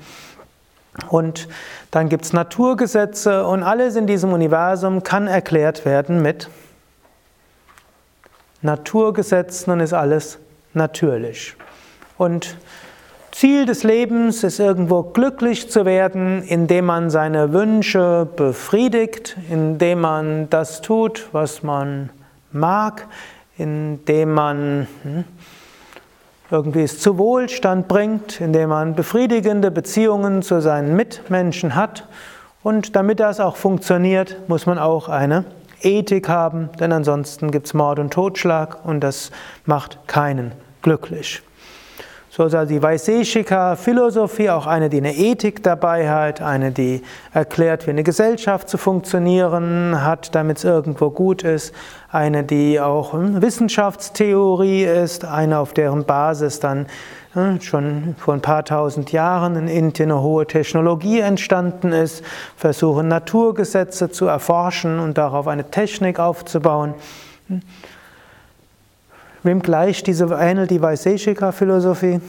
Und 1.07 1.47
dann 1.91 2.09
gibt 2.09 2.25
es 2.25 2.33
Naturgesetze 2.33 3.45
und 3.45 3.63
alles 3.63 3.95
in 3.95 4.05
diesem 4.05 4.31
Universum 4.33 5.03
kann 5.03 5.27
erklärt 5.27 5.85
werden 5.85 6.21
mit 6.21 6.49
Naturgesetzen 8.61 9.71
und 9.71 9.79
ist 9.79 9.93
alles 9.93 10.37
natürlich. 10.73 11.55
Und 12.17 12.57
Ziel 13.31 13.65
des 13.65 13.83
Lebens 13.83 14.43
ist 14.43 14.59
irgendwo 14.59 15.01
glücklich 15.03 15.69
zu 15.69 15.85
werden, 15.85 16.43
indem 16.43 16.85
man 16.85 17.09
seine 17.09 17.53
Wünsche 17.53 18.27
befriedigt, 18.35 19.37
indem 19.49 20.01
man 20.01 20.49
das 20.49 20.81
tut, 20.81 21.29
was 21.31 21.63
man 21.63 22.09
mag, 22.51 23.07
indem 23.57 24.33
man 24.33 24.87
hm, 25.03 25.23
irgendwie 26.51 26.83
es 26.83 26.99
zu 26.99 27.17
Wohlstand 27.17 27.87
bringt, 27.87 28.41
indem 28.41 28.69
man 28.69 28.95
befriedigende 28.95 29.71
Beziehungen 29.71 30.41
zu 30.41 30.61
seinen 30.61 30.95
Mitmenschen 30.95 31.75
hat. 31.75 32.07
Und 32.63 32.95
damit 32.95 33.19
das 33.19 33.39
auch 33.39 33.55
funktioniert, 33.55 34.37
muss 34.47 34.65
man 34.65 34.79
auch 34.79 35.09
eine 35.09 35.45
Ethik 35.81 36.27
haben, 36.27 36.69
denn 36.79 36.91
ansonsten 36.91 37.51
gibt 37.51 37.67
es 37.67 37.73
Mord 37.73 37.99
und 37.99 38.11
Totschlag 38.11 38.85
und 38.85 39.01
das 39.01 39.31
macht 39.65 39.99
keinen 40.07 40.51
glücklich. 40.81 41.41
So 42.31 42.45
ist 42.45 42.53
also 42.53 42.71
die 42.71 42.81
Vaiseshika-Philosophie 42.81 44.51
auch 44.51 44.67
eine, 44.67 44.89
die 44.89 44.97
eine 44.97 45.15
Ethik 45.15 45.63
dabei 45.63 46.09
hat, 46.09 46.41
eine, 46.43 46.71
die 46.71 47.01
erklärt, 47.33 47.87
wie 47.87 47.91
eine 47.91 48.03
Gesellschaft 48.03 48.69
zu 48.69 48.77
funktionieren 48.77 50.03
hat, 50.03 50.35
damit 50.35 50.57
es 50.59 50.63
irgendwo 50.63 51.09
gut 51.09 51.43
ist, 51.43 51.73
eine, 52.11 52.43
die 52.43 52.79
auch 52.79 53.15
Wissenschaftstheorie 53.15 54.83
ist, 54.83 55.25
eine, 55.25 55.57
auf 55.57 55.73
deren 55.73 56.05
Basis 56.05 56.59
dann 56.59 56.85
schon 57.61 58.15
vor 58.17 58.35
ein 58.35 58.41
paar 58.41 58.63
tausend 58.63 59.11
Jahren 59.11 59.55
in 59.55 59.67
Indien 59.67 60.11
eine 60.11 60.21
hohe 60.21 60.45
Technologie 60.45 61.19
entstanden 61.19 61.91
ist, 61.91 62.23
versuchen 62.55 63.07
Naturgesetze 63.07 64.09
zu 64.09 64.25
erforschen 64.25 64.99
und 64.99 65.17
darauf 65.17 65.47
eine 65.47 65.69
Technik 65.71 66.19
aufzubauen. 66.19 66.93
Wem 69.43 69.61
gleicht 69.61 70.07
diese 70.07 70.25
ähnelt 70.25 70.69
die 70.69 70.81
Vaiseshika-Philosophie? 70.81 72.19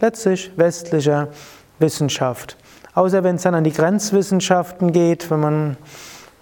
Letztlich 0.00 0.50
westlicher 0.56 1.28
Wissenschaft. 1.78 2.56
Außer 2.94 3.22
wenn 3.24 3.36
es 3.36 3.42
dann 3.42 3.54
an 3.54 3.64
die 3.64 3.72
Grenzwissenschaften 3.72 4.92
geht, 4.92 5.30
wenn 5.30 5.40
man 5.40 5.76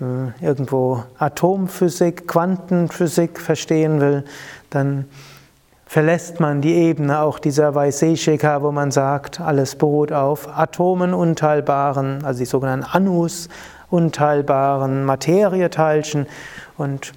äh, 0.01 0.45
irgendwo 0.45 1.05
Atomphysik, 1.19 2.27
Quantenphysik 2.27 3.41
verstehen 3.41 4.01
will, 4.01 4.25
dann 4.71 5.05
verlässt 5.87 6.41
man 6.41 6.63
die 6.63 6.75
Ebene 6.75 7.21
auch 7.21 7.39
dieser 7.39 7.75
Vaiseshika, 7.75 8.63
wo 8.63 8.73
man 8.73 8.91
sagt, 8.91 9.41
alles 9.41 9.77
beruht 9.77 10.13
auf 10.13 10.49
Atomen 10.49 11.15
unteilbaren, 11.15 12.25
also 12.25 12.39
die 12.39 12.47
sogenannten 12.47 12.87
Anus 12.91 13.49
unteilbaren 13.91 15.05
Materieteilchen 15.05 16.27
und 16.77 17.13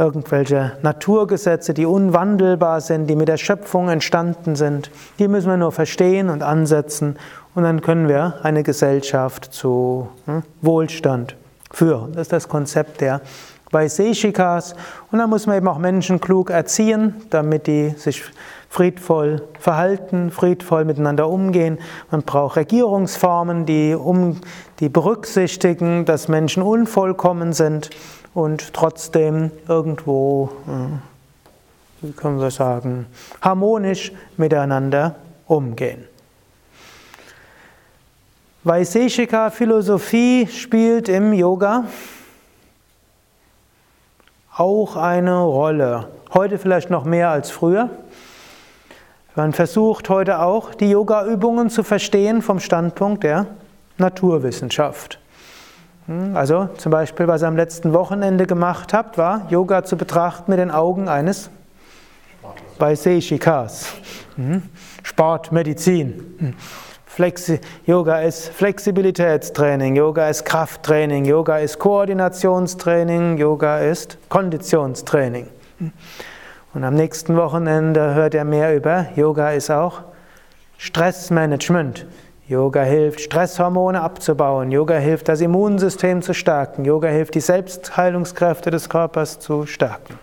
irgendwelche 0.00 0.72
Naturgesetze, 0.82 1.74
die 1.74 1.84
unwandelbar 1.84 2.80
sind, 2.80 3.06
die 3.06 3.16
mit 3.16 3.28
der 3.28 3.36
Schöpfung 3.36 3.90
entstanden 3.90 4.56
sind. 4.56 4.90
Die 5.18 5.28
müssen 5.28 5.50
wir 5.50 5.58
nur 5.58 5.72
verstehen 5.72 6.30
und 6.30 6.42
ansetzen 6.42 7.18
und 7.54 7.64
dann 7.64 7.82
können 7.82 8.08
wir 8.08 8.36
eine 8.42 8.62
Gesellschaft 8.62 9.52
zu 9.52 10.08
hm, 10.24 10.42
Wohlstand 10.62 11.36
führen. 11.70 12.12
Das 12.12 12.22
ist 12.22 12.32
das 12.32 12.48
Konzept 12.48 13.02
der 13.02 13.20
Vaiseshikas. 13.70 14.74
Und 15.12 15.18
dann 15.18 15.30
muss 15.30 15.46
man 15.46 15.56
eben 15.56 15.68
auch 15.68 15.78
Menschen 15.78 16.20
klug 16.20 16.50
erziehen, 16.50 17.14
damit 17.30 17.66
die 17.66 17.90
sich 17.90 18.24
friedvoll 18.68 19.42
verhalten, 19.58 20.30
friedvoll 20.30 20.84
miteinander 20.84 21.28
umgehen. 21.28 21.78
Man 22.10 22.22
braucht 22.22 22.56
Regierungsformen, 22.56 23.66
die, 23.66 23.94
um, 23.94 24.40
die 24.80 24.88
berücksichtigen, 24.88 26.04
dass 26.04 26.28
Menschen 26.28 26.62
unvollkommen 26.62 27.52
sind 27.52 27.90
und 28.34 28.72
trotzdem 28.74 29.50
irgendwo, 29.68 30.50
äh, 30.66 32.04
wie 32.06 32.12
können 32.12 32.40
wir 32.40 32.50
sagen, 32.50 33.06
harmonisch 33.40 34.12
miteinander 34.36 35.16
umgehen. 35.46 36.04
Vaiseshika 38.62 39.50
Philosophie 39.50 40.46
spielt 40.46 41.08
im 41.08 41.32
Yoga 41.32 41.84
auch 44.56 44.96
eine 44.96 45.40
Rolle. 45.40 46.08
Heute 46.34 46.58
vielleicht 46.58 46.90
noch 46.90 47.04
mehr 47.04 47.30
als 47.30 47.50
früher. 47.50 47.88
Man 49.34 49.54
versucht 49.54 50.10
heute 50.10 50.40
auch, 50.40 50.74
die 50.74 50.90
Yoga-Übungen 50.90 51.70
zu 51.70 51.82
verstehen 51.82 52.42
vom 52.42 52.60
Standpunkt 52.60 53.24
der 53.24 53.46
Naturwissenschaft. 53.96 55.18
Hm, 56.10 56.36
also 56.36 56.68
zum 56.76 56.90
Beispiel, 56.90 57.28
was 57.28 57.42
ihr 57.42 57.46
am 57.46 57.54
letzten 57.54 57.92
Wochenende 57.92 58.48
gemacht 58.48 58.92
habt, 58.92 59.16
war 59.16 59.46
Yoga 59.48 59.84
zu 59.84 59.96
betrachten 59.96 60.50
mit 60.50 60.58
den 60.58 60.72
Augen 60.72 61.08
eines 61.08 61.50
Vaiseshikas. 62.80 63.92
Hm, 64.34 64.62
Sport, 65.04 65.52
Medizin. 65.52 66.34
Hm, 66.38 66.54
Flexi 67.06 67.60
Yoga 67.86 68.22
ist 68.22 68.48
Flexibilitätstraining, 68.48 69.94
Yoga 69.94 70.28
ist 70.28 70.44
Krafttraining, 70.44 71.26
Yoga 71.26 71.58
ist 71.58 71.78
Koordinationstraining, 71.78 73.38
Yoga 73.38 73.78
ist 73.78 74.18
Konditionstraining. 74.28 75.46
Und 76.74 76.84
am 76.84 76.94
nächsten 76.94 77.36
Wochenende 77.36 78.14
hört 78.14 78.34
er 78.34 78.44
mehr 78.44 78.74
über 78.76 79.06
Yoga 79.14 79.52
ist 79.52 79.70
auch 79.70 80.02
Stressmanagement. 80.76 82.06
Yoga 82.50 82.82
hilft, 82.82 83.20
Stresshormone 83.20 84.00
abzubauen. 84.00 84.72
Yoga 84.72 84.96
hilft, 84.96 85.28
das 85.28 85.40
Immunsystem 85.40 86.20
zu 86.20 86.34
stärken. 86.34 86.84
Yoga 86.84 87.06
hilft, 87.06 87.36
die 87.36 87.40
Selbstheilungskräfte 87.40 88.72
des 88.72 88.88
Körpers 88.88 89.38
zu 89.38 89.66
stärken. 89.66 90.18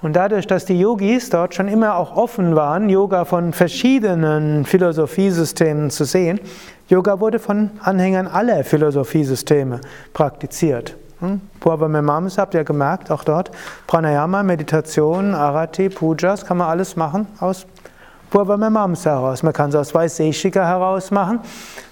Und 0.00 0.16
dadurch, 0.16 0.46
dass 0.46 0.64
die 0.64 0.80
Yogis 0.80 1.28
dort 1.28 1.54
schon 1.54 1.68
immer 1.68 1.96
auch 1.96 2.16
offen 2.16 2.56
waren, 2.56 2.88
Yoga 2.88 3.26
von 3.26 3.52
verschiedenen 3.52 4.64
Philosophiesystemen 4.64 5.90
zu 5.90 6.04
sehen, 6.04 6.40
Yoga 6.88 7.20
wurde 7.20 7.38
von 7.40 7.72
Anhängern 7.80 8.26
aller 8.26 8.64
Philosophiesysteme 8.64 9.82
praktiziert. 10.14 10.96
Hm? 11.20 11.42
Purva 11.60 11.88
Memamsa 11.88 12.40
habt 12.40 12.54
ihr 12.54 12.64
gemerkt, 12.64 13.10
auch 13.10 13.24
dort 13.24 13.50
Pranayama, 13.86 14.42
Meditation, 14.42 15.34
Arati, 15.34 15.90
Pujas, 15.90 16.46
kann 16.46 16.56
man 16.56 16.68
alles 16.68 16.96
machen 16.96 17.26
aus 17.38 17.66
Purvamamamsa 18.30 19.10
heraus. 19.10 19.42
Man 19.42 19.52
kann 19.52 19.70
es 19.70 19.76
aus 19.76 19.94
Vaiseshika 19.94 20.66
heraus 20.66 21.10
machen. 21.10 21.40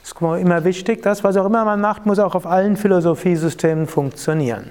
Es 0.03 0.13
ist 0.13 0.21
immer 0.21 0.65
wichtig, 0.65 1.03
dass 1.03 1.25
was 1.25 1.37
auch 1.37 1.47
immer 1.47 1.65
man 1.65 1.81
macht, 1.81 2.07
muss 2.07 2.19
auch 2.19 2.35
auf 2.35 2.47
allen 2.47 2.77
Philosophiesystemen 2.77 3.87
funktionieren. 3.87 4.71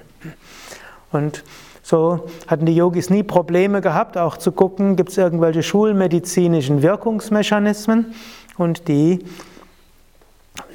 Und 1.11 1.43
so 1.81 2.25
hatten 2.47 2.65
die 2.65 2.75
Yogis 2.75 3.09
nie 3.09 3.23
Probleme 3.23 3.81
gehabt, 3.81 4.17
auch 4.17 4.37
zu 4.37 4.51
gucken, 4.51 4.95
gibt 4.95 5.09
es 5.09 5.17
irgendwelche 5.17 5.61
schulmedizinischen 5.61 6.81
Wirkungsmechanismen. 6.81 8.13
Und 8.57 8.87
die 8.87 9.19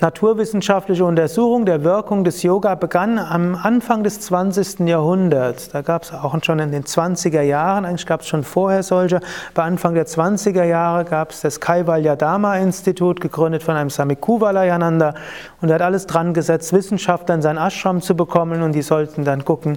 naturwissenschaftliche 0.00 1.04
Untersuchung 1.04 1.66
der 1.66 1.84
Wirkung 1.84 2.24
des 2.24 2.42
Yoga 2.42 2.74
begann 2.74 3.18
am 3.18 3.54
Anfang 3.54 4.02
des 4.02 4.20
20. 4.20 4.80
Jahrhunderts. 4.80 5.68
Da 5.68 5.82
gab 5.82 6.04
es 6.04 6.12
auch 6.12 6.36
schon 6.42 6.58
in 6.58 6.72
den 6.72 6.84
20er 6.84 7.42
Jahren, 7.42 7.84
eigentlich 7.84 8.06
gab 8.06 8.22
es 8.22 8.28
schon 8.28 8.42
vorher 8.42 8.82
solche, 8.82 9.20
bei 9.54 9.62
Anfang 9.62 9.94
der 9.94 10.06
20er 10.06 10.64
Jahre 10.64 11.04
gab 11.04 11.30
es 11.30 11.42
das 11.42 11.60
Kaivalya 11.60 12.14
Institut, 12.56 13.20
gegründet 13.20 13.62
von 13.62 13.76
einem 13.76 13.90
Swami 13.90 14.16
Kuvalayananda 14.16 15.14
und 15.60 15.68
er 15.68 15.74
hat 15.74 15.82
alles 15.82 16.06
dran 16.06 16.32
gesetzt, 16.32 16.72
Wissenschaftler 16.72 17.34
in 17.34 17.42
sein 17.42 17.58
Ashram 17.58 18.00
zu 18.00 18.16
bekommen 18.16 18.62
und 18.62 18.72
die 18.72 18.82
sollten 18.82 19.24
dann 19.24 19.44
gucken, 19.44 19.76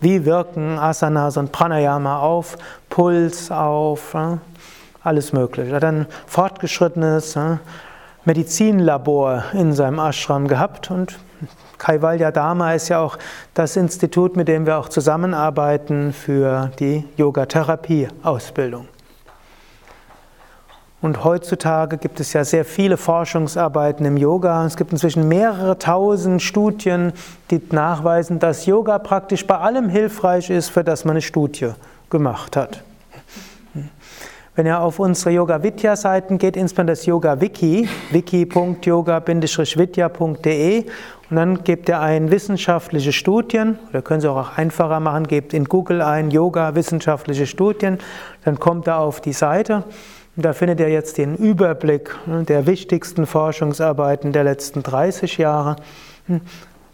wie 0.00 0.26
wirken 0.26 0.78
Asanas 0.78 1.36
und 1.36 1.52
Pranayama 1.52 2.18
auf 2.18 2.58
Puls, 2.90 3.50
auf 3.50 4.14
alles 5.02 5.32
Mögliche. 5.32 5.70
Er 5.70 5.76
hat 5.76 5.84
ein 5.84 6.06
fortgeschrittenes 6.26 7.38
Medizinlabor 8.24 9.44
in 9.52 9.72
seinem 9.72 9.98
Ashram 9.98 10.48
gehabt 10.48 10.90
und 10.90 11.18
Kaivalya 11.78 12.30
Dharma 12.30 12.72
ist 12.72 12.88
ja 12.88 13.00
auch 13.00 13.18
das 13.52 13.76
Institut, 13.76 14.36
mit 14.36 14.48
dem 14.48 14.64
wir 14.64 14.78
auch 14.78 14.88
zusammenarbeiten 14.88 16.12
für 16.14 16.70
die 16.78 17.04
Yogatherapie-Ausbildung. 17.18 18.88
Und 21.02 21.22
heutzutage 21.22 21.98
gibt 21.98 22.18
es 22.18 22.32
ja 22.32 22.44
sehr 22.44 22.64
viele 22.64 22.96
Forschungsarbeiten 22.96 24.06
im 24.06 24.16
Yoga. 24.16 24.64
Es 24.64 24.78
gibt 24.78 24.90
inzwischen 24.90 25.28
mehrere 25.28 25.78
tausend 25.78 26.40
Studien, 26.40 27.12
die 27.50 27.60
nachweisen, 27.72 28.38
dass 28.38 28.64
Yoga 28.64 28.98
praktisch 28.98 29.46
bei 29.46 29.58
allem 29.58 29.90
hilfreich 29.90 30.48
ist, 30.48 30.70
für 30.70 30.82
das 30.82 31.04
man 31.04 31.12
eine 31.12 31.20
Studie 31.20 31.72
gemacht 32.08 32.56
hat. 32.56 32.82
Wenn 34.56 34.66
ihr 34.66 34.80
auf 34.80 35.00
unsere 35.00 35.30
Yoga 35.30 35.64
Vidya 35.64 35.96
Seiten 35.96 36.38
geht, 36.38 36.56
insbesondere 36.56 36.94
das 36.94 37.06
Yoga 37.06 37.40
Wiki, 37.40 37.88
wiki.yoga-vidya.de 38.12 40.84
und 41.30 41.36
dann 41.36 41.64
gebt 41.64 41.88
ihr 41.88 41.98
ein 41.98 42.30
wissenschaftliche 42.30 43.12
Studien, 43.12 43.80
oder 43.90 44.00
können 44.00 44.20
Sie 44.20 44.30
auch 44.30 44.56
einfacher 44.56 45.00
machen, 45.00 45.26
gebt 45.26 45.54
in 45.54 45.64
Google 45.64 46.02
ein 46.02 46.30
Yoga 46.30 46.76
wissenschaftliche 46.76 47.48
Studien, 47.48 47.98
dann 48.44 48.60
kommt 48.60 48.86
er 48.86 48.98
auf 48.98 49.20
die 49.20 49.32
Seite 49.32 49.82
und 50.36 50.44
da 50.44 50.52
findet 50.52 50.78
ihr 50.78 50.88
jetzt 50.88 51.18
den 51.18 51.34
Überblick 51.34 52.14
ne, 52.26 52.44
der 52.44 52.68
wichtigsten 52.68 53.26
Forschungsarbeiten 53.26 54.32
der 54.32 54.44
letzten 54.44 54.84
30 54.84 55.36
Jahre, 55.36 55.74
hm, 56.28 56.42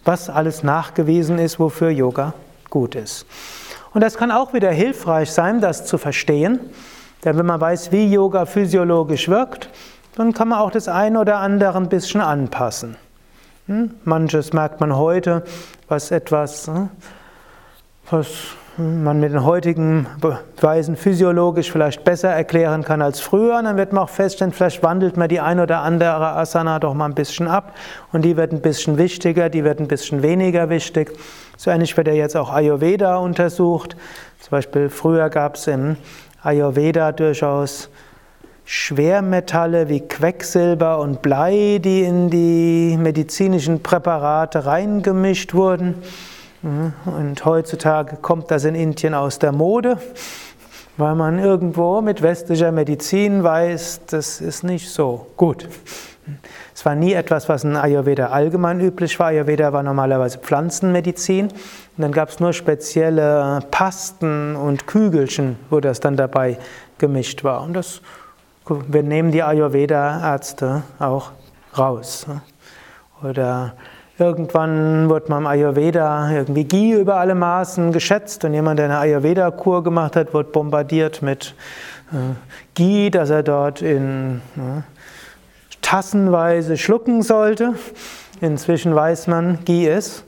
was 0.06 0.30
alles 0.30 0.62
nachgewiesen 0.62 1.38
ist, 1.38 1.60
wofür 1.60 1.90
Yoga 1.90 2.32
gut 2.70 2.94
ist. 2.94 3.26
Und 3.92 4.00
das 4.00 4.16
kann 4.16 4.30
auch 4.30 4.54
wieder 4.54 4.70
hilfreich 4.70 5.30
sein, 5.30 5.60
das 5.60 5.84
zu 5.84 5.98
verstehen. 5.98 6.58
Denn 7.24 7.36
wenn 7.36 7.46
man 7.46 7.60
weiß, 7.60 7.92
wie 7.92 8.06
Yoga 8.06 8.46
physiologisch 8.46 9.28
wirkt, 9.28 9.68
dann 10.16 10.32
kann 10.32 10.48
man 10.48 10.58
auch 10.58 10.70
das 10.70 10.88
eine 10.88 11.20
oder 11.20 11.38
andere 11.38 11.76
ein 11.76 11.88
bisschen 11.88 12.20
anpassen. 12.20 12.96
Hm? 13.66 13.90
Manches 14.04 14.52
merkt 14.52 14.80
man 14.80 14.96
heute, 14.96 15.44
was 15.88 16.10
etwas 16.10 16.66
hm, 16.66 16.88
was 18.10 18.56
man 18.76 19.20
mit 19.20 19.32
den 19.32 19.44
heutigen 19.44 20.06
Beweisen 20.20 20.96
physiologisch 20.96 21.70
vielleicht 21.70 22.04
besser 22.04 22.30
erklären 22.30 22.82
kann 22.82 23.02
als 23.02 23.20
früher. 23.20 23.62
dann 23.62 23.76
wird 23.76 23.92
man 23.92 24.04
auch 24.04 24.08
feststellen, 24.08 24.52
vielleicht 24.52 24.82
wandelt 24.82 25.16
man 25.16 25.28
die 25.28 25.40
ein 25.40 25.60
oder 25.60 25.80
andere 25.80 26.28
Asana 26.36 26.78
doch 26.78 26.94
mal 26.94 27.06
ein 27.06 27.14
bisschen 27.14 27.48
ab 27.48 27.74
und 28.12 28.22
die 28.22 28.36
wird 28.36 28.52
ein 28.52 28.60
bisschen 28.60 28.96
wichtiger, 28.96 29.48
die 29.48 29.64
wird 29.64 29.80
ein 29.80 29.88
bisschen 29.88 30.22
weniger 30.22 30.70
wichtig. 30.70 31.12
So 31.62 31.70
ähnlich 31.70 31.94
wird 31.94 32.06
ja 32.06 32.14
jetzt 32.14 32.38
auch 32.38 32.50
Ayurveda 32.50 33.16
untersucht. 33.16 33.94
Zum 34.38 34.50
Beispiel 34.50 34.88
früher 34.88 35.28
gab 35.28 35.56
es 35.56 35.66
im 35.66 35.98
Ayurveda 36.42 37.12
durchaus 37.12 37.90
Schwermetalle 38.64 39.90
wie 39.90 40.00
Quecksilber 40.00 40.98
und 41.00 41.20
Blei, 41.20 41.78
die 41.84 42.00
in 42.00 42.30
die 42.30 42.96
medizinischen 42.98 43.82
Präparate 43.82 44.64
reingemischt 44.64 45.52
wurden. 45.52 45.96
Mhm. 46.62 46.94
Und 47.04 47.44
heutzutage 47.44 48.16
kommt 48.16 48.50
das 48.50 48.64
in 48.64 48.74
Indien 48.74 49.12
aus 49.12 49.38
der 49.38 49.52
Mode, 49.52 49.98
weil 51.00 51.14
man 51.14 51.38
irgendwo 51.38 52.00
mit 52.00 52.22
westlicher 52.22 52.72
Medizin 52.72 53.42
weiß, 53.42 54.02
das 54.06 54.40
ist 54.40 54.62
nicht 54.62 54.90
so 54.90 55.26
gut. 55.36 55.68
Es 56.74 56.84
war 56.84 56.94
nie 56.94 57.12
etwas, 57.12 57.48
was 57.48 57.64
in 57.64 57.76
Ayurveda 57.76 58.28
allgemein 58.28 58.80
üblich 58.80 59.18
war. 59.18 59.28
Ayurveda 59.28 59.72
war 59.72 59.82
normalerweise 59.82 60.38
Pflanzenmedizin. 60.38 61.46
Und 61.46 61.52
dann 61.96 62.12
gab 62.12 62.28
es 62.28 62.38
nur 62.38 62.52
spezielle 62.52 63.60
Pasten 63.70 64.54
und 64.54 64.86
Kügelchen, 64.86 65.56
wo 65.70 65.80
das 65.80 66.00
dann 66.00 66.16
dabei 66.16 66.58
gemischt 66.98 67.42
war. 67.42 67.62
Und 67.62 67.72
das, 67.72 68.00
wir 68.66 69.02
nehmen 69.02 69.32
die 69.32 69.42
Ayurveda-Ärzte 69.42 70.82
auch 70.98 71.32
raus. 71.76 72.26
Oder 73.22 73.74
Irgendwann 74.20 75.08
wird 75.08 75.30
man 75.30 75.38
im 75.38 75.46
Ayurveda 75.46 76.30
irgendwie 76.30 76.64
Ghee 76.64 76.92
über 76.92 77.16
alle 77.16 77.34
Maßen 77.34 77.90
geschätzt 77.90 78.44
und 78.44 78.52
jemand, 78.52 78.78
der 78.78 78.84
eine 78.84 78.98
Ayurveda-Kur 78.98 79.82
gemacht 79.82 80.14
hat, 80.14 80.34
wird 80.34 80.52
bombardiert 80.52 81.22
mit 81.22 81.54
äh, 82.12 82.34
Ghee, 82.74 83.08
dass 83.08 83.30
er 83.30 83.42
dort 83.42 83.80
in 83.80 84.42
äh, 84.56 84.82
tassenweise 85.80 86.76
schlucken 86.76 87.22
sollte. 87.22 87.76
Inzwischen 88.42 88.94
weiß 88.94 89.26
man, 89.26 89.60
Ghee 89.64 89.88
ist 89.88 90.24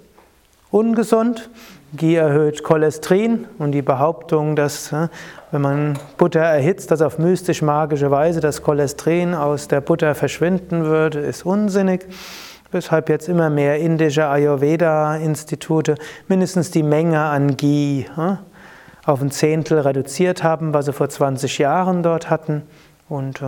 ungesund. 0.70 1.50
Ghee 1.94 2.14
erhöht 2.14 2.62
Cholesterin 2.62 3.46
und 3.58 3.72
die 3.72 3.82
Behauptung, 3.82 4.56
dass 4.56 4.90
äh, 4.92 5.08
wenn 5.50 5.60
man 5.60 5.98
Butter 6.16 6.40
erhitzt, 6.40 6.90
dass 6.90 7.02
auf 7.02 7.18
mystisch-magische 7.18 8.10
Weise 8.10 8.40
das 8.40 8.62
Cholesterin 8.62 9.34
aus 9.34 9.68
der 9.68 9.82
Butter 9.82 10.14
verschwinden 10.14 10.84
würde, 10.84 11.18
ist 11.18 11.44
unsinnig 11.44 12.06
weshalb 12.72 13.08
jetzt 13.08 13.28
immer 13.28 13.50
mehr 13.50 13.78
indische 13.78 14.26
Ayurveda-Institute 14.26 15.94
mindestens 16.28 16.70
die 16.70 16.82
Menge 16.82 17.20
an 17.20 17.56
Ghee 17.56 18.06
auf 19.04 19.20
ein 19.20 19.30
Zehntel 19.30 19.80
reduziert 19.80 20.42
haben, 20.42 20.74
was 20.74 20.86
sie 20.86 20.92
vor 20.92 21.08
20 21.08 21.58
Jahren 21.58 22.02
dort 22.02 22.30
hatten. 22.30 22.62
Und 23.08 23.42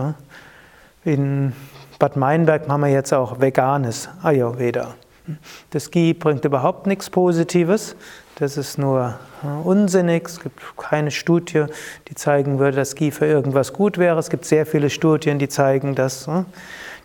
in 1.03 1.53
Bad 1.99 2.15
Meinberg 2.17 2.67
haben 2.67 2.81
wir 2.81 2.89
jetzt 2.89 3.13
auch 3.13 3.39
veganes 3.39 4.09
Ayurveda. 4.21 4.95
Das 5.71 5.89
Ghee 5.89 6.13
bringt 6.13 6.45
überhaupt 6.45 6.85
nichts 6.85 7.09
Positives. 7.09 7.95
Das 8.37 8.57
ist 8.57 8.77
nur 8.77 9.17
unsinnig. 9.63 10.27
Es 10.27 10.39
gibt 10.39 10.59
keine 10.77 11.09
Studie, 11.09 11.65
die 12.09 12.15
zeigen 12.15 12.59
würde, 12.59 12.77
dass 12.77 12.95
Ghee 12.95 13.11
für 13.11 13.25
irgendwas 13.25 13.73
gut 13.73 13.97
wäre. 13.97 14.19
Es 14.19 14.29
gibt 14.29 14.45
sehr 14.45 14.65
viele 14.65 14.89
Studien, 14.89 15.39
die 15.39 15.47
zeigen, 15.47 15.95
dass 15.95 16.29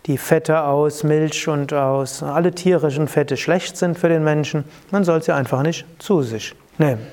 die 0.07 0.17
Fette 0.17 0.63
aus 0.63 1.03
Milch 1.03 1.47
und 1.47 1.73
aus 1.73 2.23
alle 2.23 2.51
tierischen 2.51 3.07
Fette 3.07 3.37
schlecht 3.37 3.77
sind 3.77 3.97
für 3.97 4.09
den 4.09 4.23
Menschen. 4.23 4.63
Man 4.89 5.03
soll 5.03 5.21
sie 5.21 5.33
einfach 5.33 5.61
nicht 5.61 5.85
zu 5.99 6.21
sich 6.23 6.55
nehmen. 6.77 7.05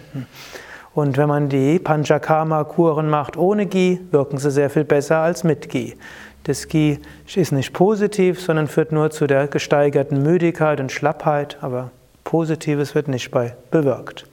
Und 0.94 1.16
wenn 1.16 1.28
man 1.28 1.48
die 1.48 1.78
Panchakarma-Kuren 1.78 3.08
macht 3.08 3.36
ohne 3.36 3.66
Ghee, 3.66 4.00
wirken 4.10 4.38
sie 4.38 4.50
sehr 4.50 4.70
viel 4.70 4.84
besser 4.84 5.18
als 5.18 5.44
mit 5.44 5.68
Ghee. 5.68 5.96
Das 6.44 6.66
Ghee 6.66 6.98
ist 7.34 7.52
nicht 7.52 7.72
positiv, 7.74 8.40
sondern 8.40 8.68
führt 8.68 8.90
nur 8.90 9.10
zu 9.10 9.26
der 9.26 9.48
gesteigerten 9.48 10.22
Müdigkeit 10.22 10.80
und 10.80 10.90
Schlappheit, 10.90 11.58
aber 11.60 11.90
Positives 12.24 12.94
wird 12.94 13.08
nicht 13.08 13.30
bei 13.30 13.54
bewirkt. 13.70 14.26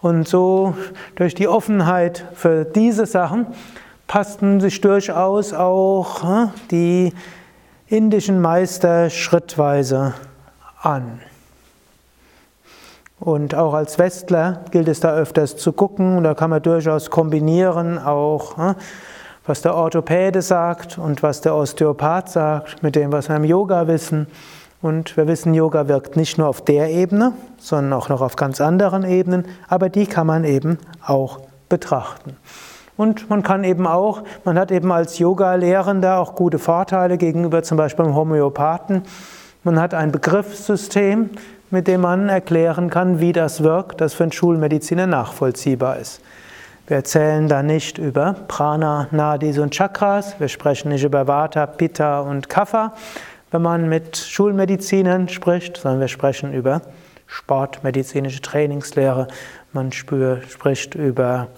Und 0.00 0.26
so 0.26 0.74
durch 1.14 1.34
die 1.34 1.46
Offenheit 1.46 2.26
für 2.34 2.64
diese 2.64 3.06
Sachen 3.06 3.46
passten 4.08 4.60
sich 4.60 4.80
durchaus 4.80 5.52
auch 5.52 6.22
hm, 6.22 6.50
die 6.72 7.12
indischen 7.92 8.40
Meister 8.40 9.10
schrittweise 9.10 10.14
an. 10.80 11.20
Und 13.20 13.54
auch 13.54 13.74
als 13.74 13.98
Westler 13.98 14.64
gilt 14.70 14.88
es 14.88 15.00
da 15.00 15.14
öfters 15.14 15.58
zu 15.58 15.74
gucken, 15.74 16.24
da 16.24 16.32
kann 16.32 16.48
man 16.48 16.62
durchaus 16.62 17.10
kombinieren, 17.10 17.98
auch 17.98 18.56
hm, 18.56 18.76
was 19.44 19.60
der 19.60 19.74
Orthopäde 19.74 20.40
sagt 20.40 20.96
und 20.96 21.22
was 21.22 21.42
der 21.42 21.54
Osteopath 21.54 22.30
sagt, 22.30 22.82
mit 22.82 22.96
dem, 22.96 23.12
was 23.12 23.28
wir 23.28 23.36
im 23.36 23.44
Yoga 23.44 23.86
wissen. 23.88 24.26
Und 24.80 25.14
wir 25.18 25.28
wissen, 25.28 25.52
Yoga 25.52 25.86
wirkt 25.86 26.16
nicht 26.16 26.38
nur 26.38 26.48
auf 26.48 26.64
der 26.64 26.88
Ebene, 26.88 27.34
sondern 27.58 27.92
auch 27.92 28.08
noch 28.08 28.22
auf 28.22 28.36
ganz 28.36 28.62
anderen 28.62 29.04
Ebenen, 29.04 29.44
aber 29.68 29.90
die 29.90 30.06
kann 30.06 30.26
man 30.26 30.44
eben 30.44 30.78
auch 31.04 31.40
betrachten. 31.68 32.38
Und 33.02 33.28
man 33.28 33.42
kann 33.42 33.64
eben 33.64 33.88
auch, 33.88 34.22
man 34.44 34.56
hat 34.56 34.70
eben 34.70 34.92
als 34.92 35.18
Yoga-Lehrender 35.18 36.20
auch 36.20 36.36
gute 36.36 36.60
Vorteile 36.60 37.18
gegenüber 37.18 37.64
zum 37.64 37.76
Beispiel 37.76 38.04
dem 38.04 38.14
Homöopathen. 38.14 39.02
Man 39.64 39.80
hat 39.80 39.92
ein 39.92 40.12
Begriffssystem, 40.12 41.30
mit 41.72 41.88
dem 41.88 42.02
man 42.02 42.28
erklären 42.28 42.90
kann, 42.90 43.18
wie 43.18 43.32
das 43.32 43.64
wirkt, 43.64 44.00
das 44.00 44.14
für 44.14 44.22
einen 44.22 44.30
Schulmediziner 44.30 45.08
nachvollziehbar 45.08 45.96
ist. 45.96 46.20
Wir 46.86 46.98
erzählen 46.98 47.48
da 47.48 47.64
nicht 47.64 47.98
über 47.98 48.36
Prana, 48.46 49.08
Nadis 49.10 49.58
und 49.58 49.74
Chakras, 49.74 50.38
wir 50.38 50.46
sprechen 50.46 50.90
nicht 50.90 51.02
über 51.02 51.26
Vata, 51.26 51.66
Pitta 51.66 52.20
und 52.20 52.48
Kapha, 52.48 52.92
wenn 53.50 53.62
man 53.62 53.88
mit 53.88 54.16
Schulmedizinern 54.16 55.28
spricht, 55.28 55.78
sondern 55.78 55.98
wir 55.98 56.08
sprechen 56.08 56.54
über 56.54 56.82
sportmedizinische 57.26 58.42
Trainingslehre, 58.42 59.26
man 59.72 59.90
spricht 59.90 60.94
über 60.94 61.48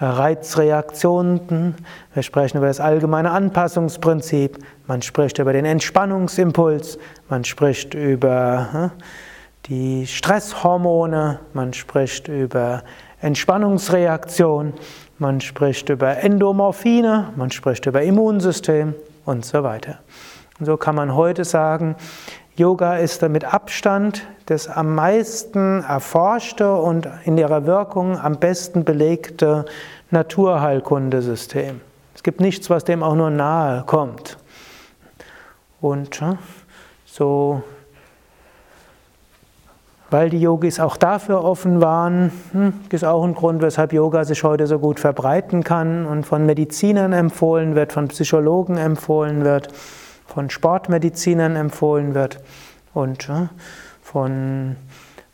Reizreaktionen, 0.00 1.74
wir 2.14 2.22
sprechen 2.22 2.58
über 2.58 2.66
das 2.66 2.80
allgemeine 2.80 3.30
Anpassungsprinzip, 3.30 4.58
man 4.86 5.02
spricht 5.02 5.38
über 5.38 5.52
den 5.52 5.64
Entspannungsimpuls, 5.64 6.98
man 7.28 7.44
spricht 7.44 7.94
über 7.94 8.68
hm, 8.72 8.90
die 9.66 10.06
Stresshormone, 10.06 11.40
man 11.52 11.72
spricht 11.72 12.28
über 12.28 12.82
Entspannungsreaktion, 13.20 14.72
man 15.18 15.40
spricht 15.40 15.88
über 15.88 16.16
Endomorphine, 16.16 17.28
man 17.36 17.50
spricht 17.50 17.86
über 17.86 18.02
Immunsystem 18.02 18.94
und 19.24 19.44
so 19.44 19.62
weiter. 19.62 19.98
Und 20.58 20.66
so 20.66 20.76
kann 20.76 20.94
man 20.94 21.14
heute 21.14 21.44
sagen, 21.44 21.96
Yoga 22.56 22.96
ist 22.96 23.22
mit 23.22 23.44
Abstand 23.44 24.26
das 24.44 24.68
am 24.68 24.94
meisten 24.94 25.82
erforschte 25.84 26.74
und 26.74 27.08
in 27.24 27.38
ihrer 27.38 27.64
Wirkung 27.64 28.18
am 28.18 28.36
besten 28.36 28.84
belegte 28.84 29.64
Naturheilkundesystem. 30.10 31.80
Es 32.14 32.22
gibt 32.22 32.40
nichts, 32.40 32.68
was 32.68 32.84
dem 32.84 33.02
auch 33.02 33.14
nur 33.14 33.30
nahe 33.30 33.84
kommt. 33.86 34.36
Und 35.80 36.20
so, 37.06 37.62
weil 40.10 40.28
die 40.28 40.40
Yogis 40.40 40.78
auch 40.78 40.98
dafür 40.98 41.42
offen 41.42 41.80
waren, 41.80 42.32
hm, 42.52 42.74
ist 42.90 43.04
auch 43.04 43.24
ein 43.24 43.34
Grund, 43.34 43.62
weshalb 43.62 43.94
Yoga 43.94 44.24
sich 44.24 44.44
heute 44.44 44.66
so 44.66 44.78
gut 44.78 45.00
verbreiten 45.00 45.64
kann 45.64 46.04
und 46.04 46.26
von 46.26 46.44
Medizinern 46.44 47.14
empfohlen 47.14 47.74
wird, 47.74 47.94
von 47.94 48.08
Psychologen 48.08 48.76
empfohlen 48.76 49.42
wird 49.42 49.68
von 50.26 50.50
Sportmedizinern 50.50 51.56
empfohlen 51.56 52.14
wird 52.14 52.40
und 52.94 53.28
von 54.02 54.76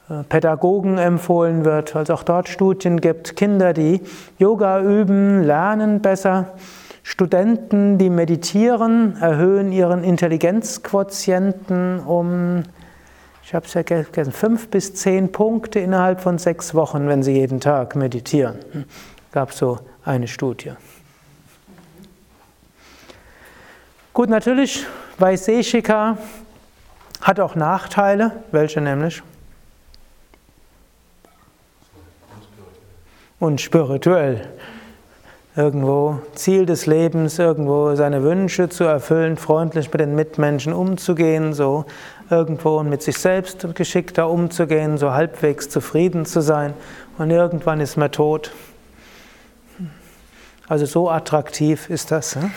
äh, 0.08 0.22
Pädagogen 0.24 0.98
empfohlen 0.98 1.64
wird, 1.64 1.94
weil 1.94 2.02
es 2.04 2.10
auch 2.10 2.22
dort 2.22 2.48
Studien 2.48 3.00
gibt. 3.00 3.36
Kinder, 3.36 3.72
die 3.72 4.00
Yoga 4.38 4.80
üben, 4.80 5.42
lernen 5.42 6.00
besser. 6.00 6.54
Studenten, 7.02 7.96
die 7.96 8.10
meditieren, 8.10 9.16
erhöhen 9.20 9.72
ihren 9.72 10.04
Intelligenzquotienten 10.04 12.00
um, 12.00 12.64
ich 13.42 13.54
habe 13.54 13.64
es 13.64 13.72
ja 13.72 13.82
vergessen, 13.82 14.32
fünf 14.32 14.68
bis 14.68 14.94
zehn 14.94 15.32
Punkte 15.32 15.78
innerhalb 15.78 16.20
von 16.20 16.36
sechs 16.36 16.74
Wochen, 16.74 17.08
wenn 17.08 17.22
sie 17.22 17.32
jeden 17.32 17.60
Tag 17.60 17.96
meditieren. 17.96 18.58
Gab 19.32 19.52
so 19.52 19.78
eine 20.04 20.28
Studie. 20.28 20.72
Gut, 24.18 24.30
natürlich, 24.30 24.84
Vaiseshika 25.18 26.18
hat 27.20 27.38
auch 27.38 27.54
Nachteile. 27.54 28.32
Welche 28.50 28.80
nämlich? 28.80 29.22
Und 33.38 33.60
spirituell. 33.60 34.48
irgendwo 35.54 36.20
Ziel 36.34 36.66
des 36.66 36.86
Lebens, 36.86 37.38
irgendwo 37.38 37.94
seine 37.94 38.24
Wünsche 38.24 38.68
zu 38.68 38.82
erfüllen, 38.82 39.36
freundlich 39.36 39.92
mit 39.92 40.00
den 40.00 40.16
Mitmenschen 40.16 40.72
umzugehen, 40.72 41.52
so 41.52 41.84
irgendwo 42.28 42.82
mit 42.82 43.02
sich 43.04 43.18
selbst 43.18 43.72
geschickter 43.76 44.28
umzugehen, 44.28 44.98
so 44.98 45.12
halbwegs 45.12 45.68
zufrieden 45.68 46.26
zu 46.26 46.40
sein 46.40 46.74
und 47.18 47.30
irgendwann 47.30 47.78
ist 47.78 47.96
man 47.96 48.10
tot. 48.10 48.50
Also 50.66 50.86
so 50.86 51.08
attraktiv 51.08 51.88
ist 51.88 52.10
das. 52.10 52.34
Hm? 52.34 52.50